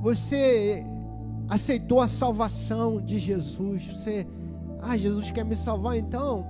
você 0.01 0.83
aceitou 1.47 2.01
a 2.01 2.07
salvação 2.07 3.01
de 3.01 3.17
Jesus. 3.17 3.87
Você, 3.87 4.27
ah, 4.81 4.97
Jesus 4.97 5.31
quer 5.31 5.45
me 5.45 5.55
salvar, 5.55 5.97
então 5.97 6.45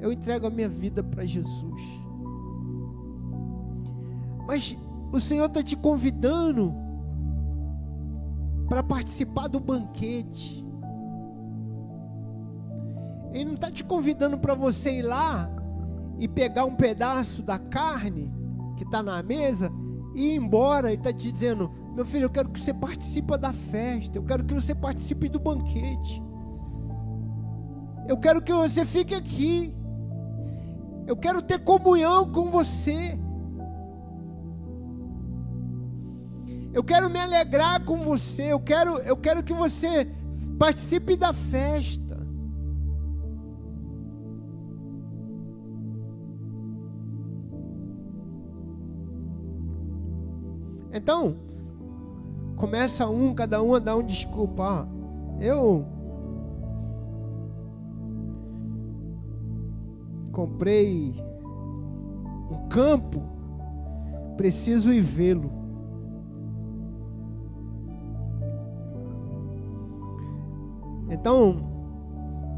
eu 0.00 0.10
entrego 0.10 0.46
a 0.46 0.50
minha 0.50 0.68
vida 0.68 1.02
para 1.02 1.24
Jesus. 1.26 1.82
Mas 4.46 4.76
o 5.12 5.20
Senhor 5.20 5.46
está 5.46 5.62
te 5.62 5.76
convidando 5.76 6.74
para 8.68 8.82
participar 8.82 9.48
do 9.48 9.58
banquete. 9.58 10.64
Ele 13.32 13.44
não 13.44 13.54
está 13.54 13.70
te 13.70 13.84
convidando 13.84 14.38
para 14.38 14.54
você 14.54 14.98
ir 14.98 15.02
lá 15.02 15.50
e 16.18 16.28
pegar 16.28 16.64
um 16.64 16.76
pedaço 16.76 17.42
da 17.42 17.58
carne 17.58 18.32
que 18.76 18.84
está 18.84 19.02
na 19.02 19.22
mesa 19.22 19.70
e 20.14 20.32
ir 20.32 20.36
embora 20.36 20.92
e 20.92 20.94
está 20.94 21.12
te 21.12 21.30
dizendo: 21.32 21.70
Meu 21.94 22.04
filho, 22.04 22.24
eu 22.24 22.30
quero 22.30 22.48
que 22.48 22.60
você 22.60 22.72
participe 22.72 23.36
da 23.38 23.52
festa, 23.52 24.18
eu 24.18 24.22
quero 24.22 24.44
que 24.44 24.54
você 24.54 24.74
participe 24.74 25.28
do 25.28 25.40
banquete, 25.40 26.22
eu 28.08 28.16
quero 28.16 28.42
que 28.42 28.52
você 28.52 28.84
fique 28.84 29.14
aqui, 29.14 29.74
eu 31.06 31.16
quero 31.16 31.42
ter 31.42 31.58
comunhão 31.60 32.30
com 32.30 32.50
você. 32.50 33.18
Eu 36.72 36.84
quero 36.84 37.10
me 37.10 37.18
alegrar 37.18 37.84
com 37.84 38.00
você. 38.00 38.52
Eu 38.52 38.60
quero, 38.60 38.98
eu 38.98 39.16
quero 39.16 39.42
que 39.42 39.52
você 39.52 40.08
participe 40.58 41.16
da 41.16 41.32
festa. 41.32 42.10
Então, 50.92 51.36
começa 52.56 53.08
um, 53.08 53.34
cada 53.34 53.62
um 53.62 53.74
a 53.74 53.78
dar 53.78 53.96
um 53.96 54.02
desculpa. 54.02 54.88
eu 55.40 55.86
comprei 60.32 61.14
um 62.50 62.68
campo, 62.68 63.22
preciso 64.36 64.92
ir 64.92 65.00
vê-lo. 65.00 65.59
Então, 71.10 71.56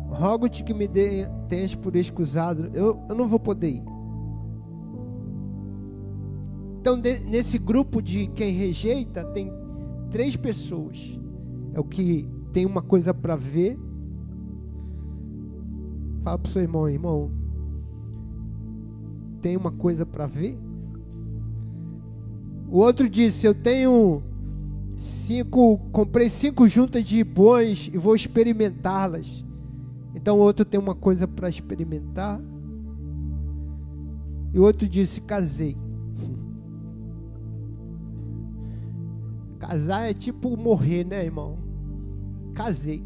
rogo-te 0.09 0.63
que 0.63 0.75
me 0.75 0.87
dê, 0.87 1.27
tenhas 1.49 1.75
por 1.75 1.97
excusado. 1.97 2.71
Eu, 2.75 3.01
eu 3.09 3.15
não 3.15 3.27
vou 3.27 3.41
poder 3.41 3.71
ir. 3.71 3.85
Então, 6.81 7.01
de, 7.01 7.21
nesse 7.21 7.59
grupo 7.59 8.03
de 8.03 8.27
quem 8.29 8.53
rejeita, 8.53 9.25
tem 9.25 9.51
três 10.11 10.37
pessoas. 10.37 11.19
É 11.73 11.81
o 11.81 11.85
que 11.85 12.29
tem 12.53 12.67
uma 12.67 12.83
coisa 12.83 13.15
para 13.15 13.35
ver. 13.35 13.79
Fala 16.23 16.39
para 16.39 16.49
o 16.49 16.53
seu 16.53 16.63
irmão, 16.63 16.89
irmão. 16.89 17.31
Tem 19.41 19.57
uma 19.57 19.73
coisa 19.73 20.05
para 20.05 20.27
ver? 20.27 20.59
O 22.69 22.79
outro 22.79 23.09
disse: 23.09 23.47
Eu 23.47 23.55
tenho 23.55 24.23
cinco, 25.03 25.79
comprei 25.91 26.29
cinco 26.29 26.69
juntas 26.69 27.05
de 27.05 27.25
bois 27.25 27.91
e 27.93 27.99
vou 27.99 28.15
experimentá-las. 28.15 29.45
Então 30.15 30.39
o 30.39 30.41
outro 30.41 30.65
tem 30.65 30.79
uma 30.79 30.95
coisa 30.95 31.27
para 31.27 31.49
experimentar. 31.49 32.41
E 34.53 34.59
o 34.59 34.63
outro 34.63 34.89
disse: 34.89 35.21
Casei. 35.21 35.77
Casar 39.59 40.11
é 40.11 40.15
tipo 40.15 40.57
morrer, 40.57 41.05
né, 41.05 41.25
irmão? 41.25 41.59
Casei. 42.55 43.03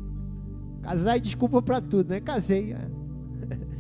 Casar 0.82 1.16
é 1.16 1.20
desculpa 1.20 1.62
para 1.62 1.80
tudo, 1.80 2.10
né? 2.10 2.20
Casei. 2.20 2.72
É. 2.72 2.78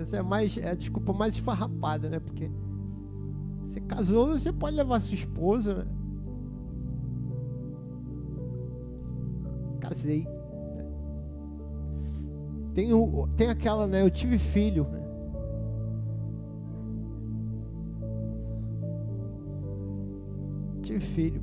Essa 0.00 0.16
é 0.16 0.22
mais 0.22 0.56
é 0.56 0.70
a 0.70 0.74
desculpa 0.74 1.12
mais 1.12 1.34
esfarrapada, 1.34 2.08
né? 2.08 2.18
Porque 2.18 2.50
você 3.66 3.80
casou, 3.80 4.28
você 4.28 4.52
pode 4.52 4.76
levar 4.76 5.00
sua 5.00 5.14
esposa, 5.14 5.74
né? 5.74 5.86
Casei. 9.80 10.26
Tem, 12.74 12.88
tem 13.36 13.48
aquela, 13.48 13.86
né? 13.86 14.02
Eu 14.02 14.10
tive 14.10 14.38
filho. 14.38 14.84
Né? 14.84 15.00
tive 20.90 21.00
filho. 21.00 21.42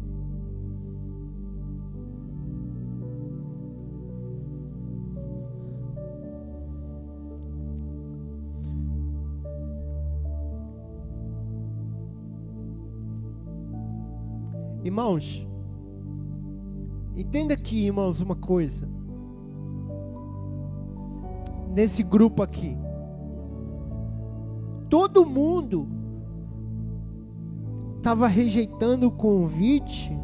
Irmãos, 14.87 15.45
entenda 17.13 17.53
aqui, 17.53 17.87
irmãos, 17.87 18.21
uma 18.21 18.37
coisa. 18.37 18.87
Nesse 21.75 22.01
grupo 22.03 22.41
aqui, 22.41 22.77
todo 24.89 25.25
mundo 25.25 25.89
estava 27.97 28.27
rejeitando 28.27 29.07
o 29.07 29.11
convite 29.11 30.17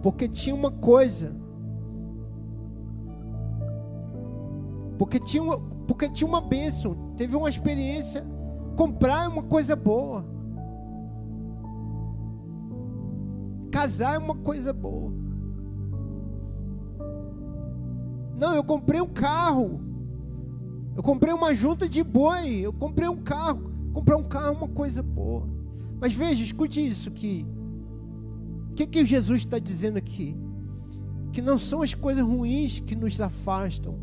porque 0.00 0.28
tinha 0.28 0.54
uma 0.54 0.70
coisa. 0.70 1.34
Porque 4.96 5.18
tinha 5.18 5.42
uma, 5.42 5.56
porque 5.58 6.08
tinha 6.08 6.28
uma 6.28 6.40
bênção, 6.40 6.94
teve 7.16 7.34
uma 7.34 7.48
experiência. 7.48 8.24
Comprar 8.76 9.24
é 9.24 9.28
uma 9.28 9.42
coisa 9.42 9.74
boa. 9.74 10.37
Casar 13.78 14.14
é 14.16 14.18
uma 14.18 14.34
coisa 14.34 14.72
boa. 14.72 15.12
Não, 18.36 18.52
eu 18.56 18.64
comprei 18.64 19.00
um 19.00 19.06
carro. 19.06 19.80
Eu 20.96 21.02
comprei 21.04 21.32
uma 21.32 21.54
junta 21.54 21.88
de 21.88 22.02
boi. 22.02 22.56
Eu 22.56 22.72
comprei 22.72 23.08
um 23.08 23.18
carro. 23.18 23.70
Comprar 23.92 24.16
um 24.16 24.24
carro 24.24 24.46
é 24.48 24.50
uma 24.50 24.68
coisa 24.68 25.00
boa. 25.00 25.48
Mas 26.00 26.12
veja, 26.12 26.42
escute 26.42 26.84
isso 26.84 27.08
aqui. 27.08 27.46
O 28.72 28.74
que, 28.74 28.84
que 28.84 29.06
Jesus 29.06 29.42
está 29.42 29.60
dizendo 29.60 29.96
aqui? 29.96 30.36
Que 31.30 31.40
não 31.40 31.56
são 31.56 31.80
as 31.80 31.94
coisas 31.94 32.24
ruins 32.24 32.80
que 32.80 32.96
nos 32.96 33.20
afastam 33.20 33.96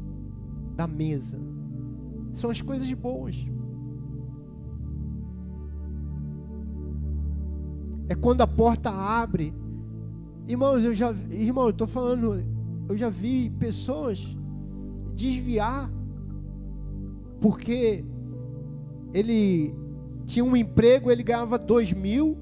da 0.74 0.88
mesa. 0.88 1.38
São 2.32 2.50
as 2.50 2.62
coisas 2.62 2.90
boas. 2.94 3.46
É 8.08 8.16
quando 8.16 8.40
a 8.40 8.48
porta 8.48 8.90
abre. 8.90 9.54
Irmãos, 10.48 10.84
eu 10.84 10.94
já, 10.94 11.12
irmão, 11.32 11.66
eu 11.66 11.70
estou 11.72 11.88
falando, 11.88 12.44
eu 12.88 12.96
já 12.96 13.10
vi 13.10 13.50
pessoas 13.50 14.38
desviar 15.16 15.92
porque 17.42 18.06
ele 19.14 19.74
tinha 20.26 20.46
um 20.46 20.56
emprego, 20.56 21.10
ele 21.10 21.24
ganhava 21.24 21.58
dois 21.58 21.92
mil 21.94 22.38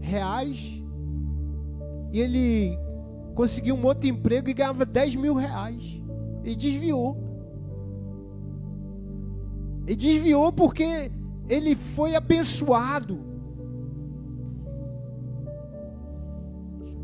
reais 0.00 0.80
e 2.12 2.20
ele 2.20 2.78
conseguiu 3.34 3.74
um 3.74 3.84
outro 3.84 4.08
emprego 4.08 4.48
e 4.48 4.54
ganhava 4.54 4.84
dez 4.84 5.16
mil 5.16 5.34
reais 5.34 6.00
e 6.44 6.54
desviou. 6.54 7.16
E 9.86 9.96
desviou 9.96 10.52
porque 10.52 11.10
ele 11.48 11.74
foi 11.74 12.14
abençoado. 12.14 13.29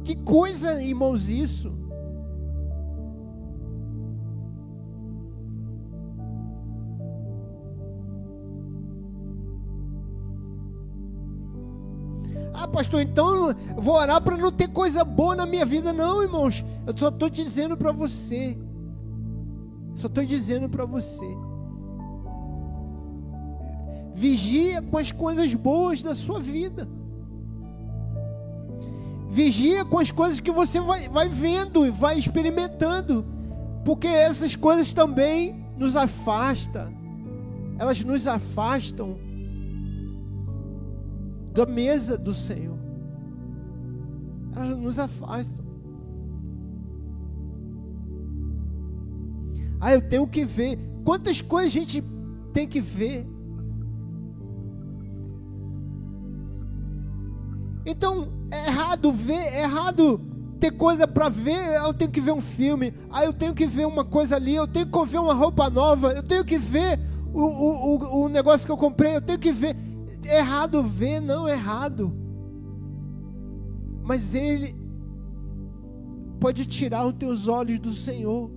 Que 0.07 0.14
coisa, 0.14 0.81
irmãos, 0.81 1.29
isso. 1.29 1.73
Ah, 12.55 12.69
pastor, 12.69 13.01
então 13.01 13.53
vou 13.77 13.97
orar 13.97 14.23
para 14.23 14.37
não 14.37 14.53
ter 14.53 14.69
coisa 14.69 15.03
boa 15.03 15.35
na 15.35 15.45
minha 15.45 15.66
vida. 15.66 15.92
Não, 15.92 16.23
irmãos. 16.23 16.64
Eu 16.87 16.97
só 16.97 17.09
estou 17.09 17.29
dizendo 17.29 17.77
para 17.77 17.90
você. 17.90 18.57
Só 19.97 20.07
estou 20.07 20.25
dizendo 20.25 20.69
para 20.69 20.85
você. 20.85 21.27
Vigia 24.14 24.81
com 24.83 24.99
as 24.99 25.11
coisas 25.11 25.53
boas 25.53 26.01
da 26.01 26.14
sua 26.14 26.38
vida. 26.38 26.88
Vigia 29.37 29.85
com 29.85 29.99
as 29.99 30.11
coisas 30.11 30.40
que 30.40 30.51
você 30.51 30.81
vai, 30.81 31.11
vai 31.11 31.29
vendo 31.29 31.85
e 31.85 31.90
vai 31.90 32.16
experimentando. 32.16 33.22
Porque 33.85 34.07
essas 34.07 34.57
coisas 34.57 34.94
também 34.94 35.62
nos 35.77 35.94
afastam. 35.94 36.90
Elas 37.79 38.03
nos 38.03 38.27
afastam 38.27 39.18
da 41.53 41.66
mesa 41.66 42.16
do 42.16 42.33
Senhor. 42.33 42.79
Elas 44.57 44.79
nos 44.79 44.99
afastam. 44.99 45.66
Ah, 49.79 49.92
eu 49.92 50.01
tenho 50.01 50.27
que 50.27 50.46
ver. 50.46 50.79
Quantas 51.05 51.42
coisas 51.42 51.72
a 51.72 51.75
gente 51.75 52.03
tem 52.55 52.66
que 52.66 52.81
ver? 52.81 53.29
Então, 57.87 58.29
é 58.51 58.66
errado 58.66 59.12
ver, 59.12 59.35
é 59.35 59.62
errado 59.62 60.20
ter 60.59 60.72
coisa 60.72 61.07
para 61.07 61.29
ver, 61.29 61.77
eu 61.77 61.94
tenho 61.94 62.11
que 62.11 62.20
ver 62.20 62.33
um 62.33 62.40
filme, 62.40 62.92
aí 63.11 63.22
ah, 63.22 63.25
eu 63.27 63.33
tenho 63.33 63.55
que 63.55 63.66
ver 63.66 63.87
uma 63.87 64.05
coisa 64.05 64.37
ali, 64.37 64.55
eu 64.55 64.66
tenho 64.66 64.87
que 64.87 65.05
ver 65.07 65.18
uma 65.18 65.35
roupa 65.35 65.70
nova, 65.70 66.12
eu 66.12 66.22
tenho 66.22 66.44
que 66.44 66.59
ver 66.59 66.99
o, 67.33 67.42
o, 67.42 67.96
o, 67.96 68.25
o 68.25 68.29
negócio 68.29 68.66
que 68.66 68.72
eu 68.72 68.77
comprei, 68.77 69.14
eu 69.14 69.20
tenho 69.20 69.38
que 69.38 69.53
ver. 69.53 69.77
É 70.25 70.38
errado 70.38 70.83
ver, 70.83 71.20
não 71.20 71.46
é 71.46 71.53
errado. 71.53 72.12
Mas 74.03 74.35
ele 74.35 74.75
pode 76.40 76.66
tirar 76.66 77.07
os 77.07 77.14
teus 77.14 77.46
olhos 77.46 77.79
do 77.79 77.92
Senhor. 77.92 78.51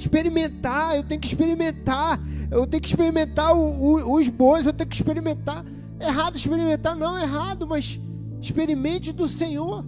Experimentar, 0.00 0.96
eu 0.96 1.02
tenho 1.02 1.20
que 1.20 1.26
experimentar, 1.26 2.20
eu 2.50 2.66
tenho 2.66 2.82
que 2.82 2.88
experimentar 2.88 3.54
o, 3.54 3.60
o, 3.60 4.14
os 4.14 4.28
bois, 4.28 4.66
eu 4.66 4.72
tenho 4.72 4.88
que 4.88 4.96
experimentar. 4.96 5.64
É 5.98 6.06
errado 6.06 6.36
experimentar, 6.36 6.96
não 6.96 7.16
é 7.16 7.22
errado, 7.22 7.66
mas 7.66 8.00
experimente 8.40 9.12
do 9.12 9.28
Senhor. 9.28 9.84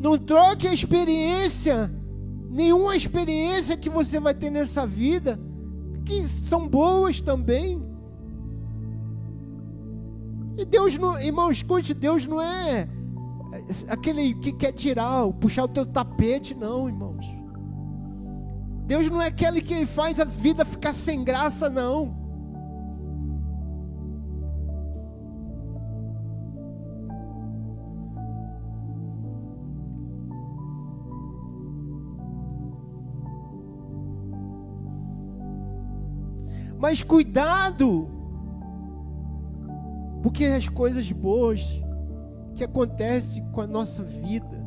Não 0.00 0.18
troque 0.18 0.66
a 0.66 0.72
experiência, 0.72 1.90
nenhuma 2.50 2.96
experiência 2.96 3.76
que 3.76 3.88
você 3.88 4.18
vai 4.18 4.34
ter 4.34 4.50
nessa 4.50 4.86
vida, 4.86 5.38
que 6.04 6.22
são 6.48 6.68
boas 6.68 7.20
também. 7.20 7.82
E 10.56 10.64
Deus, 10.64 10.96
não, 10.96 11.20
irmão, 11.20 11.50
escute, 11.50 11.92
Deus 11.94 12.26
não 12.26 12.40
é 12.40 12.88
aquele 13.88 14.34
que 14.34 14.52
quer 14.52 14.72
tirar, 14.72 15.26
puxar 15.34 15.64
o 15.64 15.68
teu 15.68 15.86
tapete, 15.86 16.54
não, 16.54 16.88
irmãos. 16.88 17.26
Deus 18.86 19.08
não 19.08 19.20
é 19.20 19.28
aquele 19.28 19.62
que 19.62 19.86
faz 19.86 20.20
a 20.20 20.24
vida 20.24 20.64
ficar 20.64 20.92
sem 20.92 21.24
graça, 21.24 21.70
não. 21.70 22.22
Mas 36.78 37.02
cuidado, 37.02 38.10
porque 40.22 40.44
as 40.44 40.68
coisas 40.68 41.10
boas 41.10 41.82
que 42.54 42.64
acontece 42.64 43.42
com 43.52 43.60
a 43.60 43.66
nossa 43.66 44.02
vida 44.02 44.64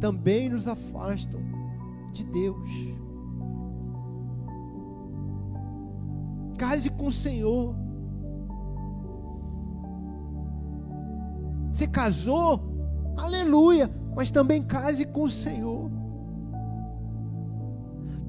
também 0.00 0.48
nos 0.48 0.66
afastam 0.66 1.40
de 2.12 2.24
Deus. 2.24 2.70
Case 6.58 6.90
com 6.90 7.06
o 7.06 7.12
Senhor. 7.12 7.74
Você 11.70 11.86
casou, 11.86 12.60
aleluia, 13.16 13.88
mas 14.14 14.30
também 14.30 14.62
case 14.62 15.06
com 15.06 15.22
o 15.22 15.30
Senhor. 15.30 15.90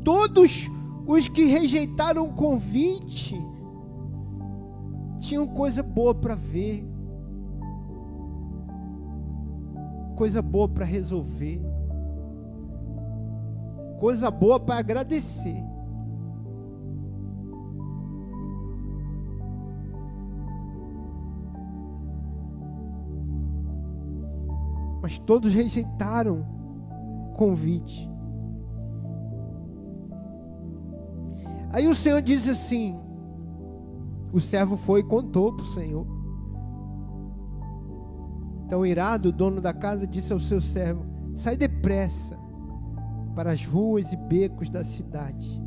Todos 0.04 0.69
os 1.08 1.28
que 1.28 1.46
rejeitaram 1.46 2.26
o 2.26 2.34
convite 2.34 3.36
tinham 5.19 5.48
coisa 5.48 5.82
boa 5.82 6.13
para 6.13 6.36
ver. 6.36 6.92
Coisa 10.13 10.41
boa 10.41 10.67
para 10.67 10.86
resolver, 10.86 11.62
coisa 13.99 14.30
boa 14.32 14.60
para 14.60 14.78
agradecer. 14.78 15.63
Mas 25.02 25.19
todos 25.19 25.54
rejeitaram 25.54 26.45
o 27.30 27.34
convite. 27.36 28.10
Aí 31.69 31.88
o 31.88 31.95
Senhor 31.95 32.21
diz 32.21 32.47
assim: 32.47 32.97
o 34.32 34.39
servo 34.39 34.78
foi 34.78 35.02
e 35.02 35.04
contou 35.04 35.54
para 35.54 35.65
o 35.65 35.73
Senhor. 35.73 36.12
Então, 38.65 38.86
irado, 38.86 39.30
o 39.30 39.32
dono 39.32 39.62
da 39.62 39.73
casa 39.73 40.08
disse 40.08 40.32
ao 40.32 40.39
seu 40.39 40.62
servo: 40.62 41.06
Sai 41.36 41.56
depressa 41.56 42.38
para 43.36 43.52
as 43.52 43.65
ruas 43.65 44.12
e 44.12 44.17
becos 44.17 44.69
da 44.69 44.84
cidade. 44.84 45.62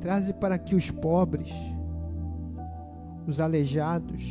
Traze 0.00 0.32
para 0.34 0.56
aqui 0.56 0.74
os 0.74 0.90
pobres, 0.90 1.50
os 3.26 3.40
aleijados, 3.40 4.24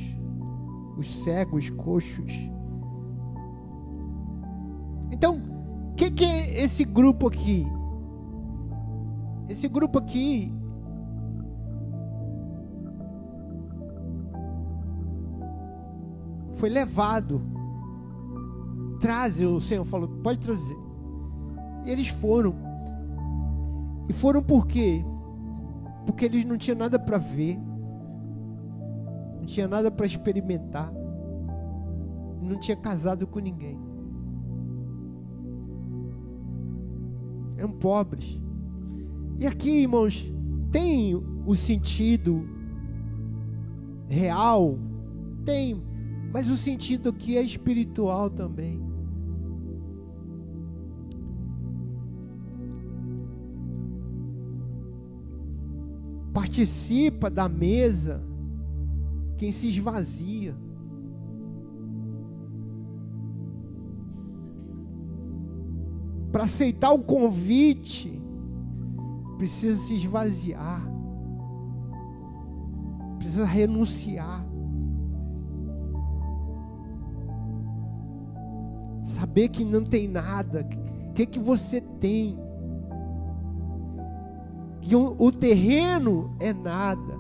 os 0.98 1.24
cegos, 1.24 1.70
coxos. 1.70 2.32
Então, 5.12 5.42
o 5.92 5.96
que, 5.96 6.12
que 6.12 6.26
é 6.26 6.64
esse 6.64 6.84
grupo 6.84 7.28
aqui? 7.28 7.66
Esse 9.50 9.68
grupo 9.68 10.00
aqui 10.00 10.52
foi 16.64 16.70
levado 16.70 17.42
Traze, 18.98 19.46
o 19.46 19.60
Senhor 19.60 19.84
falou, 19.84 20.08
pode 20.08 20.40
trazer. 20.40 20.78
E 21.84 21.90
eles 21.90 22.08
foram. 22.08 22.56
E 24.08 24.14
foram 24.14 24.42
por 24.42 24.66
quê? 24.66 25.04
Porque 26.06 26.24
eles 26.24 26.46
não 26.46 26.58
tinham 26.58 26.78
nada 26.78 26.98
para 26.98 27.18
ver, 27.18 27.60
não 29.36 29.46
tinha 29.46 29.68
nada 29.68 29.92
para 29.92 30.06
experimentar, 30.06 30.90
não 32.42 32.58
tinha 32.62 32.78
casado 32.78 33.28
com 33.28 33.40
ninguém. 33.40 33.78
Eram 37.58 37.74
pobres. 37.74 38.40
E 39.38 39.46
aqui, 39.46 39.82
irmãos, 39.82 40.34
tem 40.72 41.14
o 41.14 41.56
sentido 41.58 42.48
real? 44.08 44.80
Tem, 45.44 45.92
mas 46.34 46.50
o 46.50 46.58
sentido 46.58 47.10
aqui 47.10 47.38
é 47.38 47.44
espiritual 47.44 48.28
também. 48.28 48.82
Participa 56.34 57.30
da 57.30 57.48
mesa 57.48 58.24
quem 59.38 59.52
se 59.52 59.68
esvazia. 59.68 60.56
Para 66.32 66.46
aceitar 66.46 66.92
o 66.94 67.04
convite, 67.04 68.20
precisa 69.38 69.80
se 69.80 69.94
esvaziar, 69.94 70.84
precisa 73.20 73.46
renunciar. 73.46 74.53
Saber 79.24 79.48
que 79.48 79.64
não 79.64 79.86
tem 79.86 80.06
nada, 80.06 80.68
o 81.10 81.14
que, 81.14 81.26
que 81.26 81.40
você 81.40 81.80
tem? 81.80 82.38
Que 84.82 84.98
o, 84.98 85.16
o 85.18 85.32
terreno 85.32 86.36
é 86.42 86.52
nada, 86.52 87.18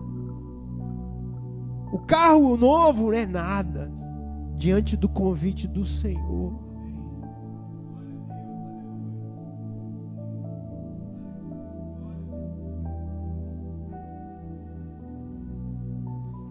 o 1.93 1.99
carro 1.99 2.57
novo 2.57 3.13
é 3.13 3.25
nada, 3.25 3.89
diante 4.57 4.97
do 4.97 5.07
convite 5.07 5.65
do 5.65 5.85
Senhor. 5.85 6.61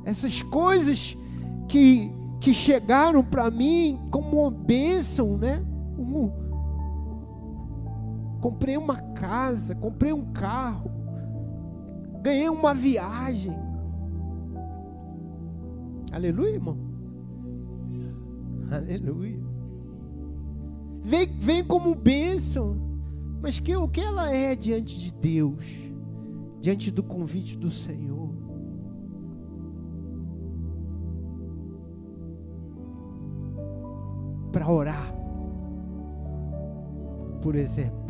essas 0.05 0.43
coisas 0.43 1.17
que, 1.69 2.13
que 2.43 2.53
chegaram 2.53 3.23
para 3.23 3.49
mim 3.53 4.01
como 4.11 4.43
uma 4.43 4.51
bênção, 4.51 5.39
né? 5.39 5.65
Um, 5.97 6.29
comprei 8.41 8.77
uma 8.77 8.97
casa, 8.97 9.77
comprei 9.77 10.13
um 10.13 10.33
carro, 10.33 10.91
ganhei 12.21 12.49
uma 12.49 12.75
viagem. 12.75 13.57
Aleluia, 16.11 16.55
irmão. 16.55 16.77
Aleluia. 18.73 19.41
Vem, 21.05 21.39
vem 21.39 21.65
como 21.65 21.95
bênção, 21.95 22.77
mas 23.41 23.61
que, 23.61 23.77
o 23.77 23.87
que 23.87 24.01
ela 24.01 24.35
é 24.35 24.57
diante 24.57 24.99
de 24.99 25.13
Deus, 25.13 25.65
diante 26.61 26.91
do 26.91 27.05
convite 27.05 27.57
do 27.57 27.71
Senhor? 27.71 28.22
Para 34.53 34.69
orar. 34.69 35.13
Por 37.41 37.57
exemplo. 37.57 38.03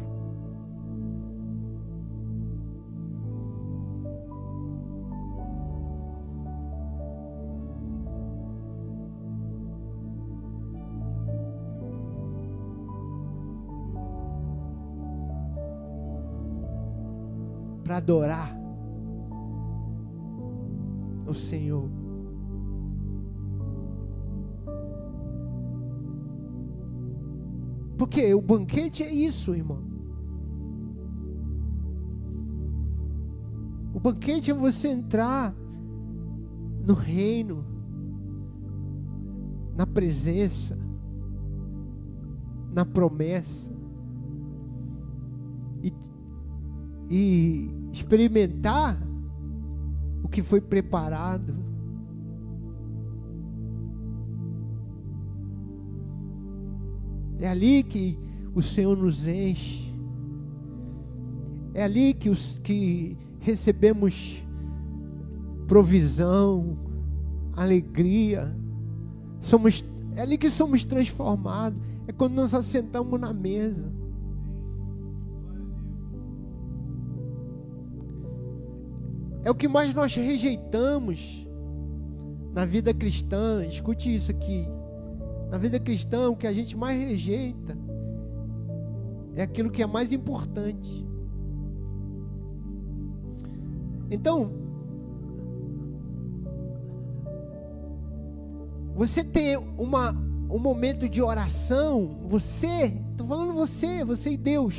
Para 17.85 17.97
adorar 17.99 18.59
o 21.27 21.35
Senhor. 21.35 22.02
Porque 28.03 28.35
o 28.35 28.41
banquete 28.41 29.05
é 29.05 29.15
isso, 29.15 29.55
irmão. 29.55 29.81
O 33.95 34.01
banquete 34.01 34.51
é 34.51 34.55
você 34.55 34.89
entrar 34.89 35.55
no 36.85 36.95
reino, 36.95 37.65
na 39.77 39.87
presença, 39.87 40.77
na 42.73 42.85
promessa 42.85 43.71
e, 45.81 45.95
e 47.09 47.71
experimentar 47.93 49.01
o 50.25 50.29
que 50.29 50.43
foi 50.43 50.61
preparado. 50.61 51.55
É 57.43 57.49
ali 57.49 57.83
que 57.83 58.17
o 58.55 58.63
Senhor 58.63 58.97
nos 58.97 59.27
enche. 59.27 59.93
É 61.75 61.83
ali 61.83 62.15
que, 62.15 62.31
os, 62.31 62.61
que 62.61 63.19
recebemos 63.41 64.47
provisão, 65.67 66.79
alegria. 67.57 68.57
Somos, 69.41 69.85
é 70.15 70.21
ali 70.21 70.39
que 70.39 70.49
somos 70.51 70.85
transformados. 70.85 71.83
É 72.07 72.13
quando 72.13 72.35
nós 72.35 72.55
assentamos 72.55 73.19
na 73.19 73.33
mesa. 73.33 73.93
É 79.43 79.51
o 79.51 79.55
que 79.57 79.67
mais 79.67 79.93
nós 79.93 80.15
rejeitamos 80.15 81.45
na 82.55 82.65
vida 82.65 82.95
cristã. 82.95 83.67
Escute 83.67 84.15
isso 84.15 84.31
aqui. 84.31 84.65
Na 85.53 85.59
vida 85.59 85.79
cristã, 85.79 86.31
o 86.31 86.35
que 86.35 86.47
a 86.47 86.53
gente 86.53 86.75
mais 86.75 86.99
rejeita 86.99 87.77
é 89.35 89.43
aquilo 89.43 89.71
que 89.71 89.83
é 89.83 89.87
mais 89.87 90.11
importante. 90.11 91.07
Então, 94.11 94.51
você 98.95 99.23
ter 99.23 99.59
uma, 99.77 100.13
um 100.51 100.59
momento 100.59 101.07
de 101.07 101.21
oração, 101.21 102.19
você, 102.27 102.91
estou 103.11 103.27
falando 103.27 103.53
você, 103.53 104.03
você 104.03 104.31
e 104.31 104.37
Deus. 104.39 104.75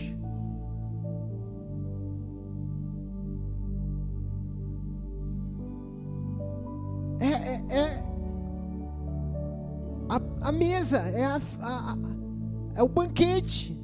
É, 7.20 7.28
é, 7.28 7.78
é 7.80 8.13
a, 10.44 10.52
mesa, 10.52 10.98
é, 10.98 11.24
a, 11.24 11.42
a, 11.62 11.98
é 12.76 12.84
o 12.84 12.88
banquete. 12.88 13.80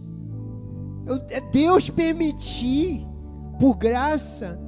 É 1.29 1.41
Deus 1.41 1.89
permitir, 1.89 3.07
por 3.59 3.75
graça, 3.75 4.59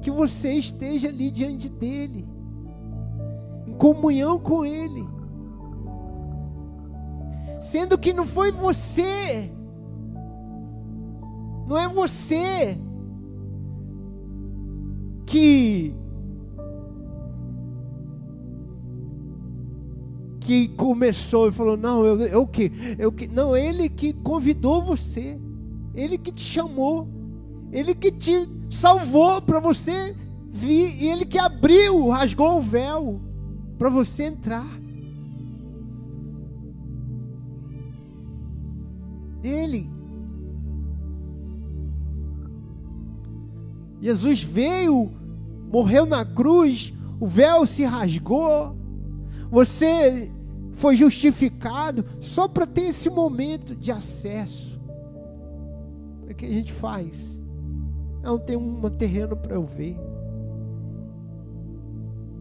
que 0.00 0.10
você 0.10 0.52
esteja 0.52 1.08
ali 1.08 1.30
diante 1.30 1.68
dEle, 1.68 2.26
em 3.66 3.74
comunhão 3.74 4.38
com 4.38 4.64
Ele. 4.64 5.06
Sendo 7.60 7.98
que 7.98 8.12
não 8.12 8.24
foi 8.24 8.50
você, 8.50 9.52
não 11.66 11.78
é 11.78 11.88
você 11.88 12.76
que 15.26 15.94
que 20.42 20.68
começou 20.68 21.48
e 21.48 21.52
falou: 21.52 21.76
Não, 21.76 22.04
eu, 22.04 22.20
eu 22.20 22.46
que, 22.46 22.70
eu 22.98 23.12
que. 23.12 23.26
Não, 23.26 23.56
ele 23.56 23.88
que 23.88 24.12
convidou 24.12 24.82
você, 24.82 25.38
ele 25.94 26.18
que 26.18 26.32
te 26.32 26.42
chamou, 26.42 27.08
ele 27.70 27.94
que 27.94 28.10
te 28.10 28.48
salvou 28.70 29.40
para 29.40 29.60
você 29.60 30.14
vir, 30.50 31.02
e 31.02 31.08
ele 31.08 31.24
que 31.24 31.38
abriu, 31.38 32.08
rasgou 32.08 32.58
o 32.58 32.60
véu 32.60 33.20
para 33.78 33.88
você 33.88 34.24
entrar. 34.24 34.80
Ele. 39.42 39.90
Jesus 44.00 44.42
veio, 44.42 45.12
morreu 45.70 46.04
na 46.04 46.24
cruz, 46.24 46.92
o 47.20 47.26
véu 47.26 47.64
se 47.64 47.84
rasgou, 47.84 48.76
você 49.52 50.30
foi 50.72 50.96
justificado 50.96 52.06
só 52.20 52.48
para 52.48 52.66
ter 52.66 52.86
esse 52.86 53.10
momento 53.10 53.76
de 53.76 53.92
acesso. 53.92 54.80
O 56.22 56.34
que 56.34 56.46
a 56.46 56.48
gente 56.48 56.72
faz? 56.72 57.38
Não 58.22 58.38
tem 58.38 58.56
um 58.56 58.80
terreno 58.88 59.36
para 59.36 59.54
eu 59.54 59.66
ver. 59.66 59.98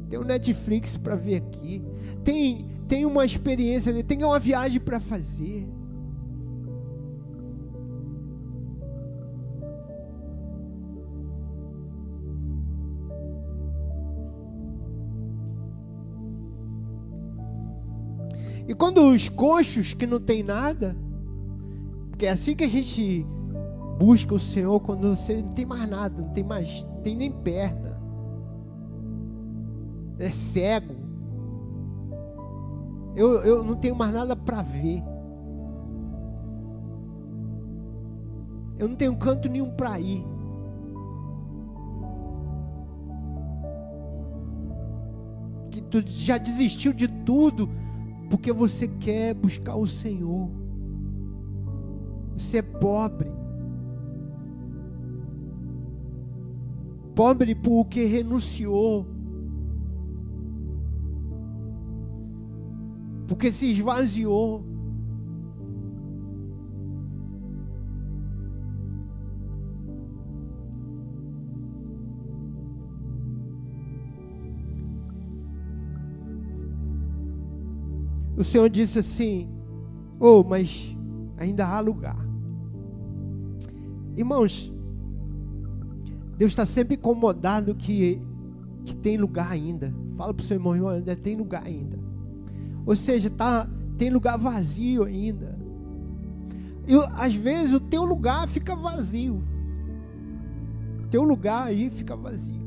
Tem 0.09 0.17
um 0.17 0.23
Netflix 0.23 0.95
para 0.95 1.15
ver 1.15 1.35
aqui. 1.35 1.83
Tem, 2.23 2.65
tem 2.87 3.05
uma 3.05 3.25
experiência 3.25 3.91
ali, 3.91 4.03
tem 4.03 4.23
uma 4.23 4.39
viagem 4.39 4.79
para 4.79 5.01
fazer. 5.01 5.67
Quando 18.81 19.09
os 19.09 19.29
coxos 19.29 19.93
que 19.93 20.07
não 20.07 20.19
tem 20.19 20.41
nada, 20.41 20.97
porque 22.09 22.25
é 22.25 22.31
assim 22.31 22.55
que 22.55 22.63
a 22.63 22.67
gente 22.67 23.23
busca 23.99 24.33
o 24.33 24.39
Senhor 24.39 24.79
quando 24.79 25.15
você 25.15 25.39
não 25.39 25.53
tem 25.53 25.67
mais 25.67 25.87
nada, 25.87 26.19
não 26.19 26.29
tem 26.29 26.43
mais, 26.43 26.83
tem 27.03 27.15
nem 27.15 27.31
perna. 27.31 28.01
É 30.17 30.31
cego. 30.31 30.95
Eu, 33.15 33.43
eu 33.43 33.63
não 33.63 33.75
tenho 33.75 33.95
mais 33.95 34.11
nada 34.11 34.35
para 34.35 34.63
ver. 34.63 35.03
Eu 38.79 38.87
não 38.87 38.95
tenho 38.95 39.15
canto 39.15 39.47
nenhum 39.47 39.69
para 39.69 39.99
ir. 39.99 40.25
Que 45.69 45.81
tu 45.83 46.01
já 46.07 46.39
desistiu 46.39 46.91
de 46.93 47.07
tudo 47.07 47.69
porque 48.31 48.53
você 48.53 48.87
quer 48.87 49.33
buscar 49.33 49.75
o 49.75 49.85
Senhor. 49.85 50.49
Você 52.33 52.59
é 52.59 52.61
pobre. 52.61 53.29
Pobre 57.13 57.53
porque 57.53 58.05
renunciou. 58.05 59.05
Porque 63.27 63.51
se 63.51 63.69
esvaziou. 63.69 64.63
O 78.41 78.43
Senhor 78.43 78.69
disse 78.69 78.99
assim: 78.99 79.47
Oh, 80.19 80.43
mas 80.43 80.95
ainda 81.37 81.67
há 81.67 81.79
lugar. 81.79 82.17
Irmãos, 84.17 84.73
Deus 86.37 86.51
está 86.51 86.65
sempre 86.65 86.95
incomodado 86.95 87.75
que, 87.75 88.19
que 88.83 88.95
tem 88.95 89.15
lugar 89.15 89.51
ainda. 89.51 89.93
Fala 90.17 90.33
para 90.33 90.43
o 90.43 90.45
seu 90.45 90.57
irmão, 90.57 90.75
irmão, 90.75 90.89
ainda 90.89 91.15
tem 91.15 91.35
lugar 91.35 91.63
ainda. 91.63 91.99
Ou 92.83 92.95
seja, 92.95 93.29
tá, 93.29 93.69
tem 93.97 94.09
lugar 94.09 94.37
vazio 94.37 95.03
ainda. 95.03 95.57
E 96.87 96.95
às 97.13 97.35
vezes 97.35 97.75
o 97.75 97.79
teu 97.79 98.03
lugar 98.03 98.47
fica 98.47 98.75
vazio. 98.75 99.43
Teu 101.11 101.23
lugar 101.23 101.67
aí 101.67 101.91
fica 101.91 102.15
vazio. 102.15 102.60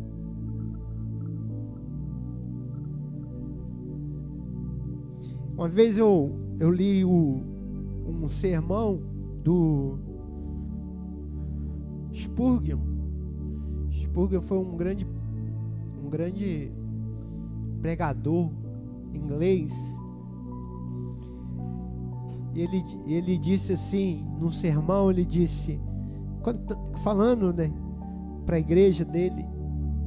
Uma 5.57 5.69
vez 5.69 5.99
eu, 5.99 6.33
eu 6.59 6.71
li 6.71 7.05
o, 7.05 7.41
um 8.07 8.29
sermão 8.29 9.01
do 9.43 9.99
Spurgeon. 12.13 12.81
Spurgeon 13.93 14.41
foi 14.41 14.59
um 14.59 14.77
grande, 14.77 15.07
um 16.05 16.11
grande 16.11 16.73
pregador 17.81 18.51
inglês. 19.13 19.73
Ele, 22.55 22.85
ele 23.07 23.39
disse 23.39 23.75
assim, 23.75 24.27
no 24.41 24.51
sermão, 24.51 25.11
ele 25.11 25.25
disse, 25.25 25.81
quando, 26.43 26.77
falando 27.03 27.53
né, 27.53 27.73
para 28.45 28.57
a 28.57 28.61
igreja 28.61 29.05
dele, 29.05 29.45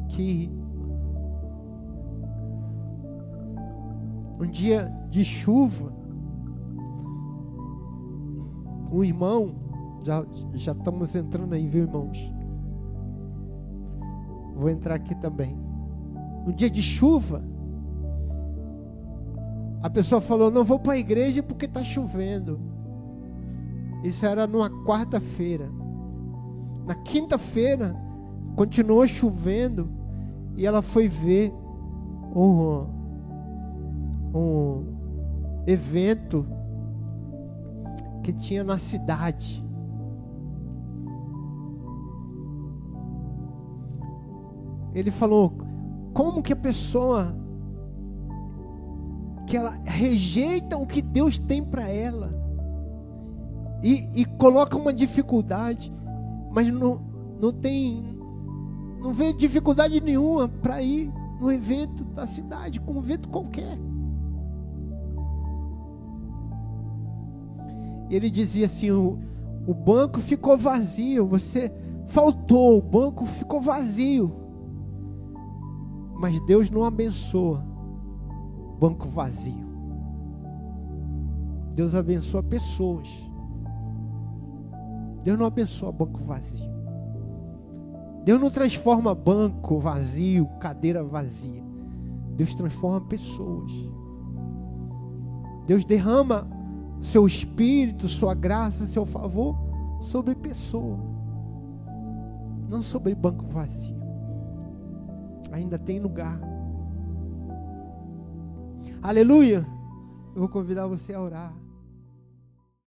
que 0.09 0.49
um 4.39 4.45
dia 4.45 4.91
de 5.09 5.23
chuva, 5.23 5.93
um 8.91 9.03
irmão, 9.03 9.55
já, 10.03 10.25
já 10.53 10.71
estamos 10.71 11.15
entrando 11.15 11.53
aí, 11.53 11.67
viu, 11.67 11.83
irmãos? 11.83 12.31
Vou 14.55 14.69
entrar 14.69 14.95
aqui 14.95 15.13
também. 15.15 15.57
Um 16.45 16.51
dia 16.51 16.69
de 16.69 16.81
chuva, 16.81 17.43
a 19.81 19.89
pessoa 19.89 20.21
falou: 20.21 20.49
Não 20.49 20.63
vou 20.63 20.79
para 20.79 20.93
a 20.93 20.97
igreja 20.97 21.43
porque 21.43 21.65
está 21.65 21.83
chovendo. 21.83 22.59
Isso 24.03 24.25
era 24.25 24.47
numa 24.47 24.69
quarta-feira. 24.85 25.69
Na 26.85 26.95
quinta-feira, 26.95 27.95
continuou 28.55 29.05
chovendo 29.05 29.89
e 30.55 30.65
ela 30.65 30.81
foi 30.81 31.07
ver 31.07 31.53
um, 32.33 32.85
um 34.37 35.63
evento 35.65 36.45
que 38.23 38.31
tinha 38.31 38.63
na 38.63 38.77
cidade. 38.77 39.65
Ele 44.93 45.11
falou: 45.11 45.53
como 46.13 46.41
que 46.41 46.53
a 46.53 46.55
pessoa 46.55 47.35
que 49.45 49.55
ela 49.55 49.71
rejeita 49.85 50.77
o 50.77 50.85
que 50.85 51.01
Deus 51.01 51.37
tem 51.37 51.63
para 51.63 51.89
ela 51.89 52.37
e, 53.81 54.09
e, 54.13 54.25
coloca 54.25 54.75
uma 54.75 54.91
dificuldade, 54.91 55.93
mas 56.51 56.69
não, 56.69 56.99
não 57.39 57.53
tem, 57.53 58.03
não 58.99 59.13
vê 59.13 59.31
dificuldade 59.31 60.01
nenhuma 60.01 60.49
para 60.49 60.81
ir 60.81 61.13
no 61.39 61.51
evento 61.51 62.03
da 62.03 62.25
cidade, 62.25 62.81
como 62.81 62.99
um 62.99 63.03
evento 63.03 63.29
qualquer. 63.29 63.77
E 68.09 68.15
ele 68.15 68.29
dizia 68.29 68.65
assim: 68.65 68.91
o, 68.91 69.19
o 69.67 69.73
banco 69.73 70.19
ficou 70.19 70.57
vazio, 70.57 71.25
você 71.25 71.71
faltou, 72.05 72.77
o 72.77 72.81
banco 72.81 73.25
ficou 73.25 73.61
vazio. 73.61 74.33
Mas 76.15 76.39
Deus 76.45 76.69
não 76.69 76.83
abençoa 76.83 77.63
banco 78.79 79.07
vazio. 79.07 79.67
Deus 81.73 81.93
abençoa 81.93 82.41
pessoas. 82.41 83.07
Deus 85.23 85.37
não 85.37 85.45
abençoa 85.45 85.91
banco 85.91 86.19
vazio. 86.23 86.67
Deus 88.23 88.39
não 88.39 88.49
transforma 88.49 89.13
banco 89.13 89.77
vazio, 89.77 90.47
cadeira 90.59 91.03
vazia. 91.03 91.63
Deus 92.35 92.55
transforma 92.55 93.01
pessoas. 93.01 93.71
Deus 95.65 95.85
derrama 95.85 96.47
seu 97.01 97.25
espírito, 97.25 98.07
sua 98.07 98.33
graça, 98.33 98.87
seu 98.87 99.05
favor 99.05 99.55
sobre 100.01 100.35
pessoa, 100.35 100.97
não 102.69 102.81
sobre 102.81 103.15
banco 103.15 103.45
vazio. 103.47 103.97
Ainda 105.51 105.77
tem 105.77 105.99
lugar. 105.99 106.39
Aleluia. 109.01 109.65
Eu 110.35 110.41
vou 110.41 110.49
convidar 110.49 110.85
você 110.85 111.13
a 111.13 111.21
orar. 111.21 111.66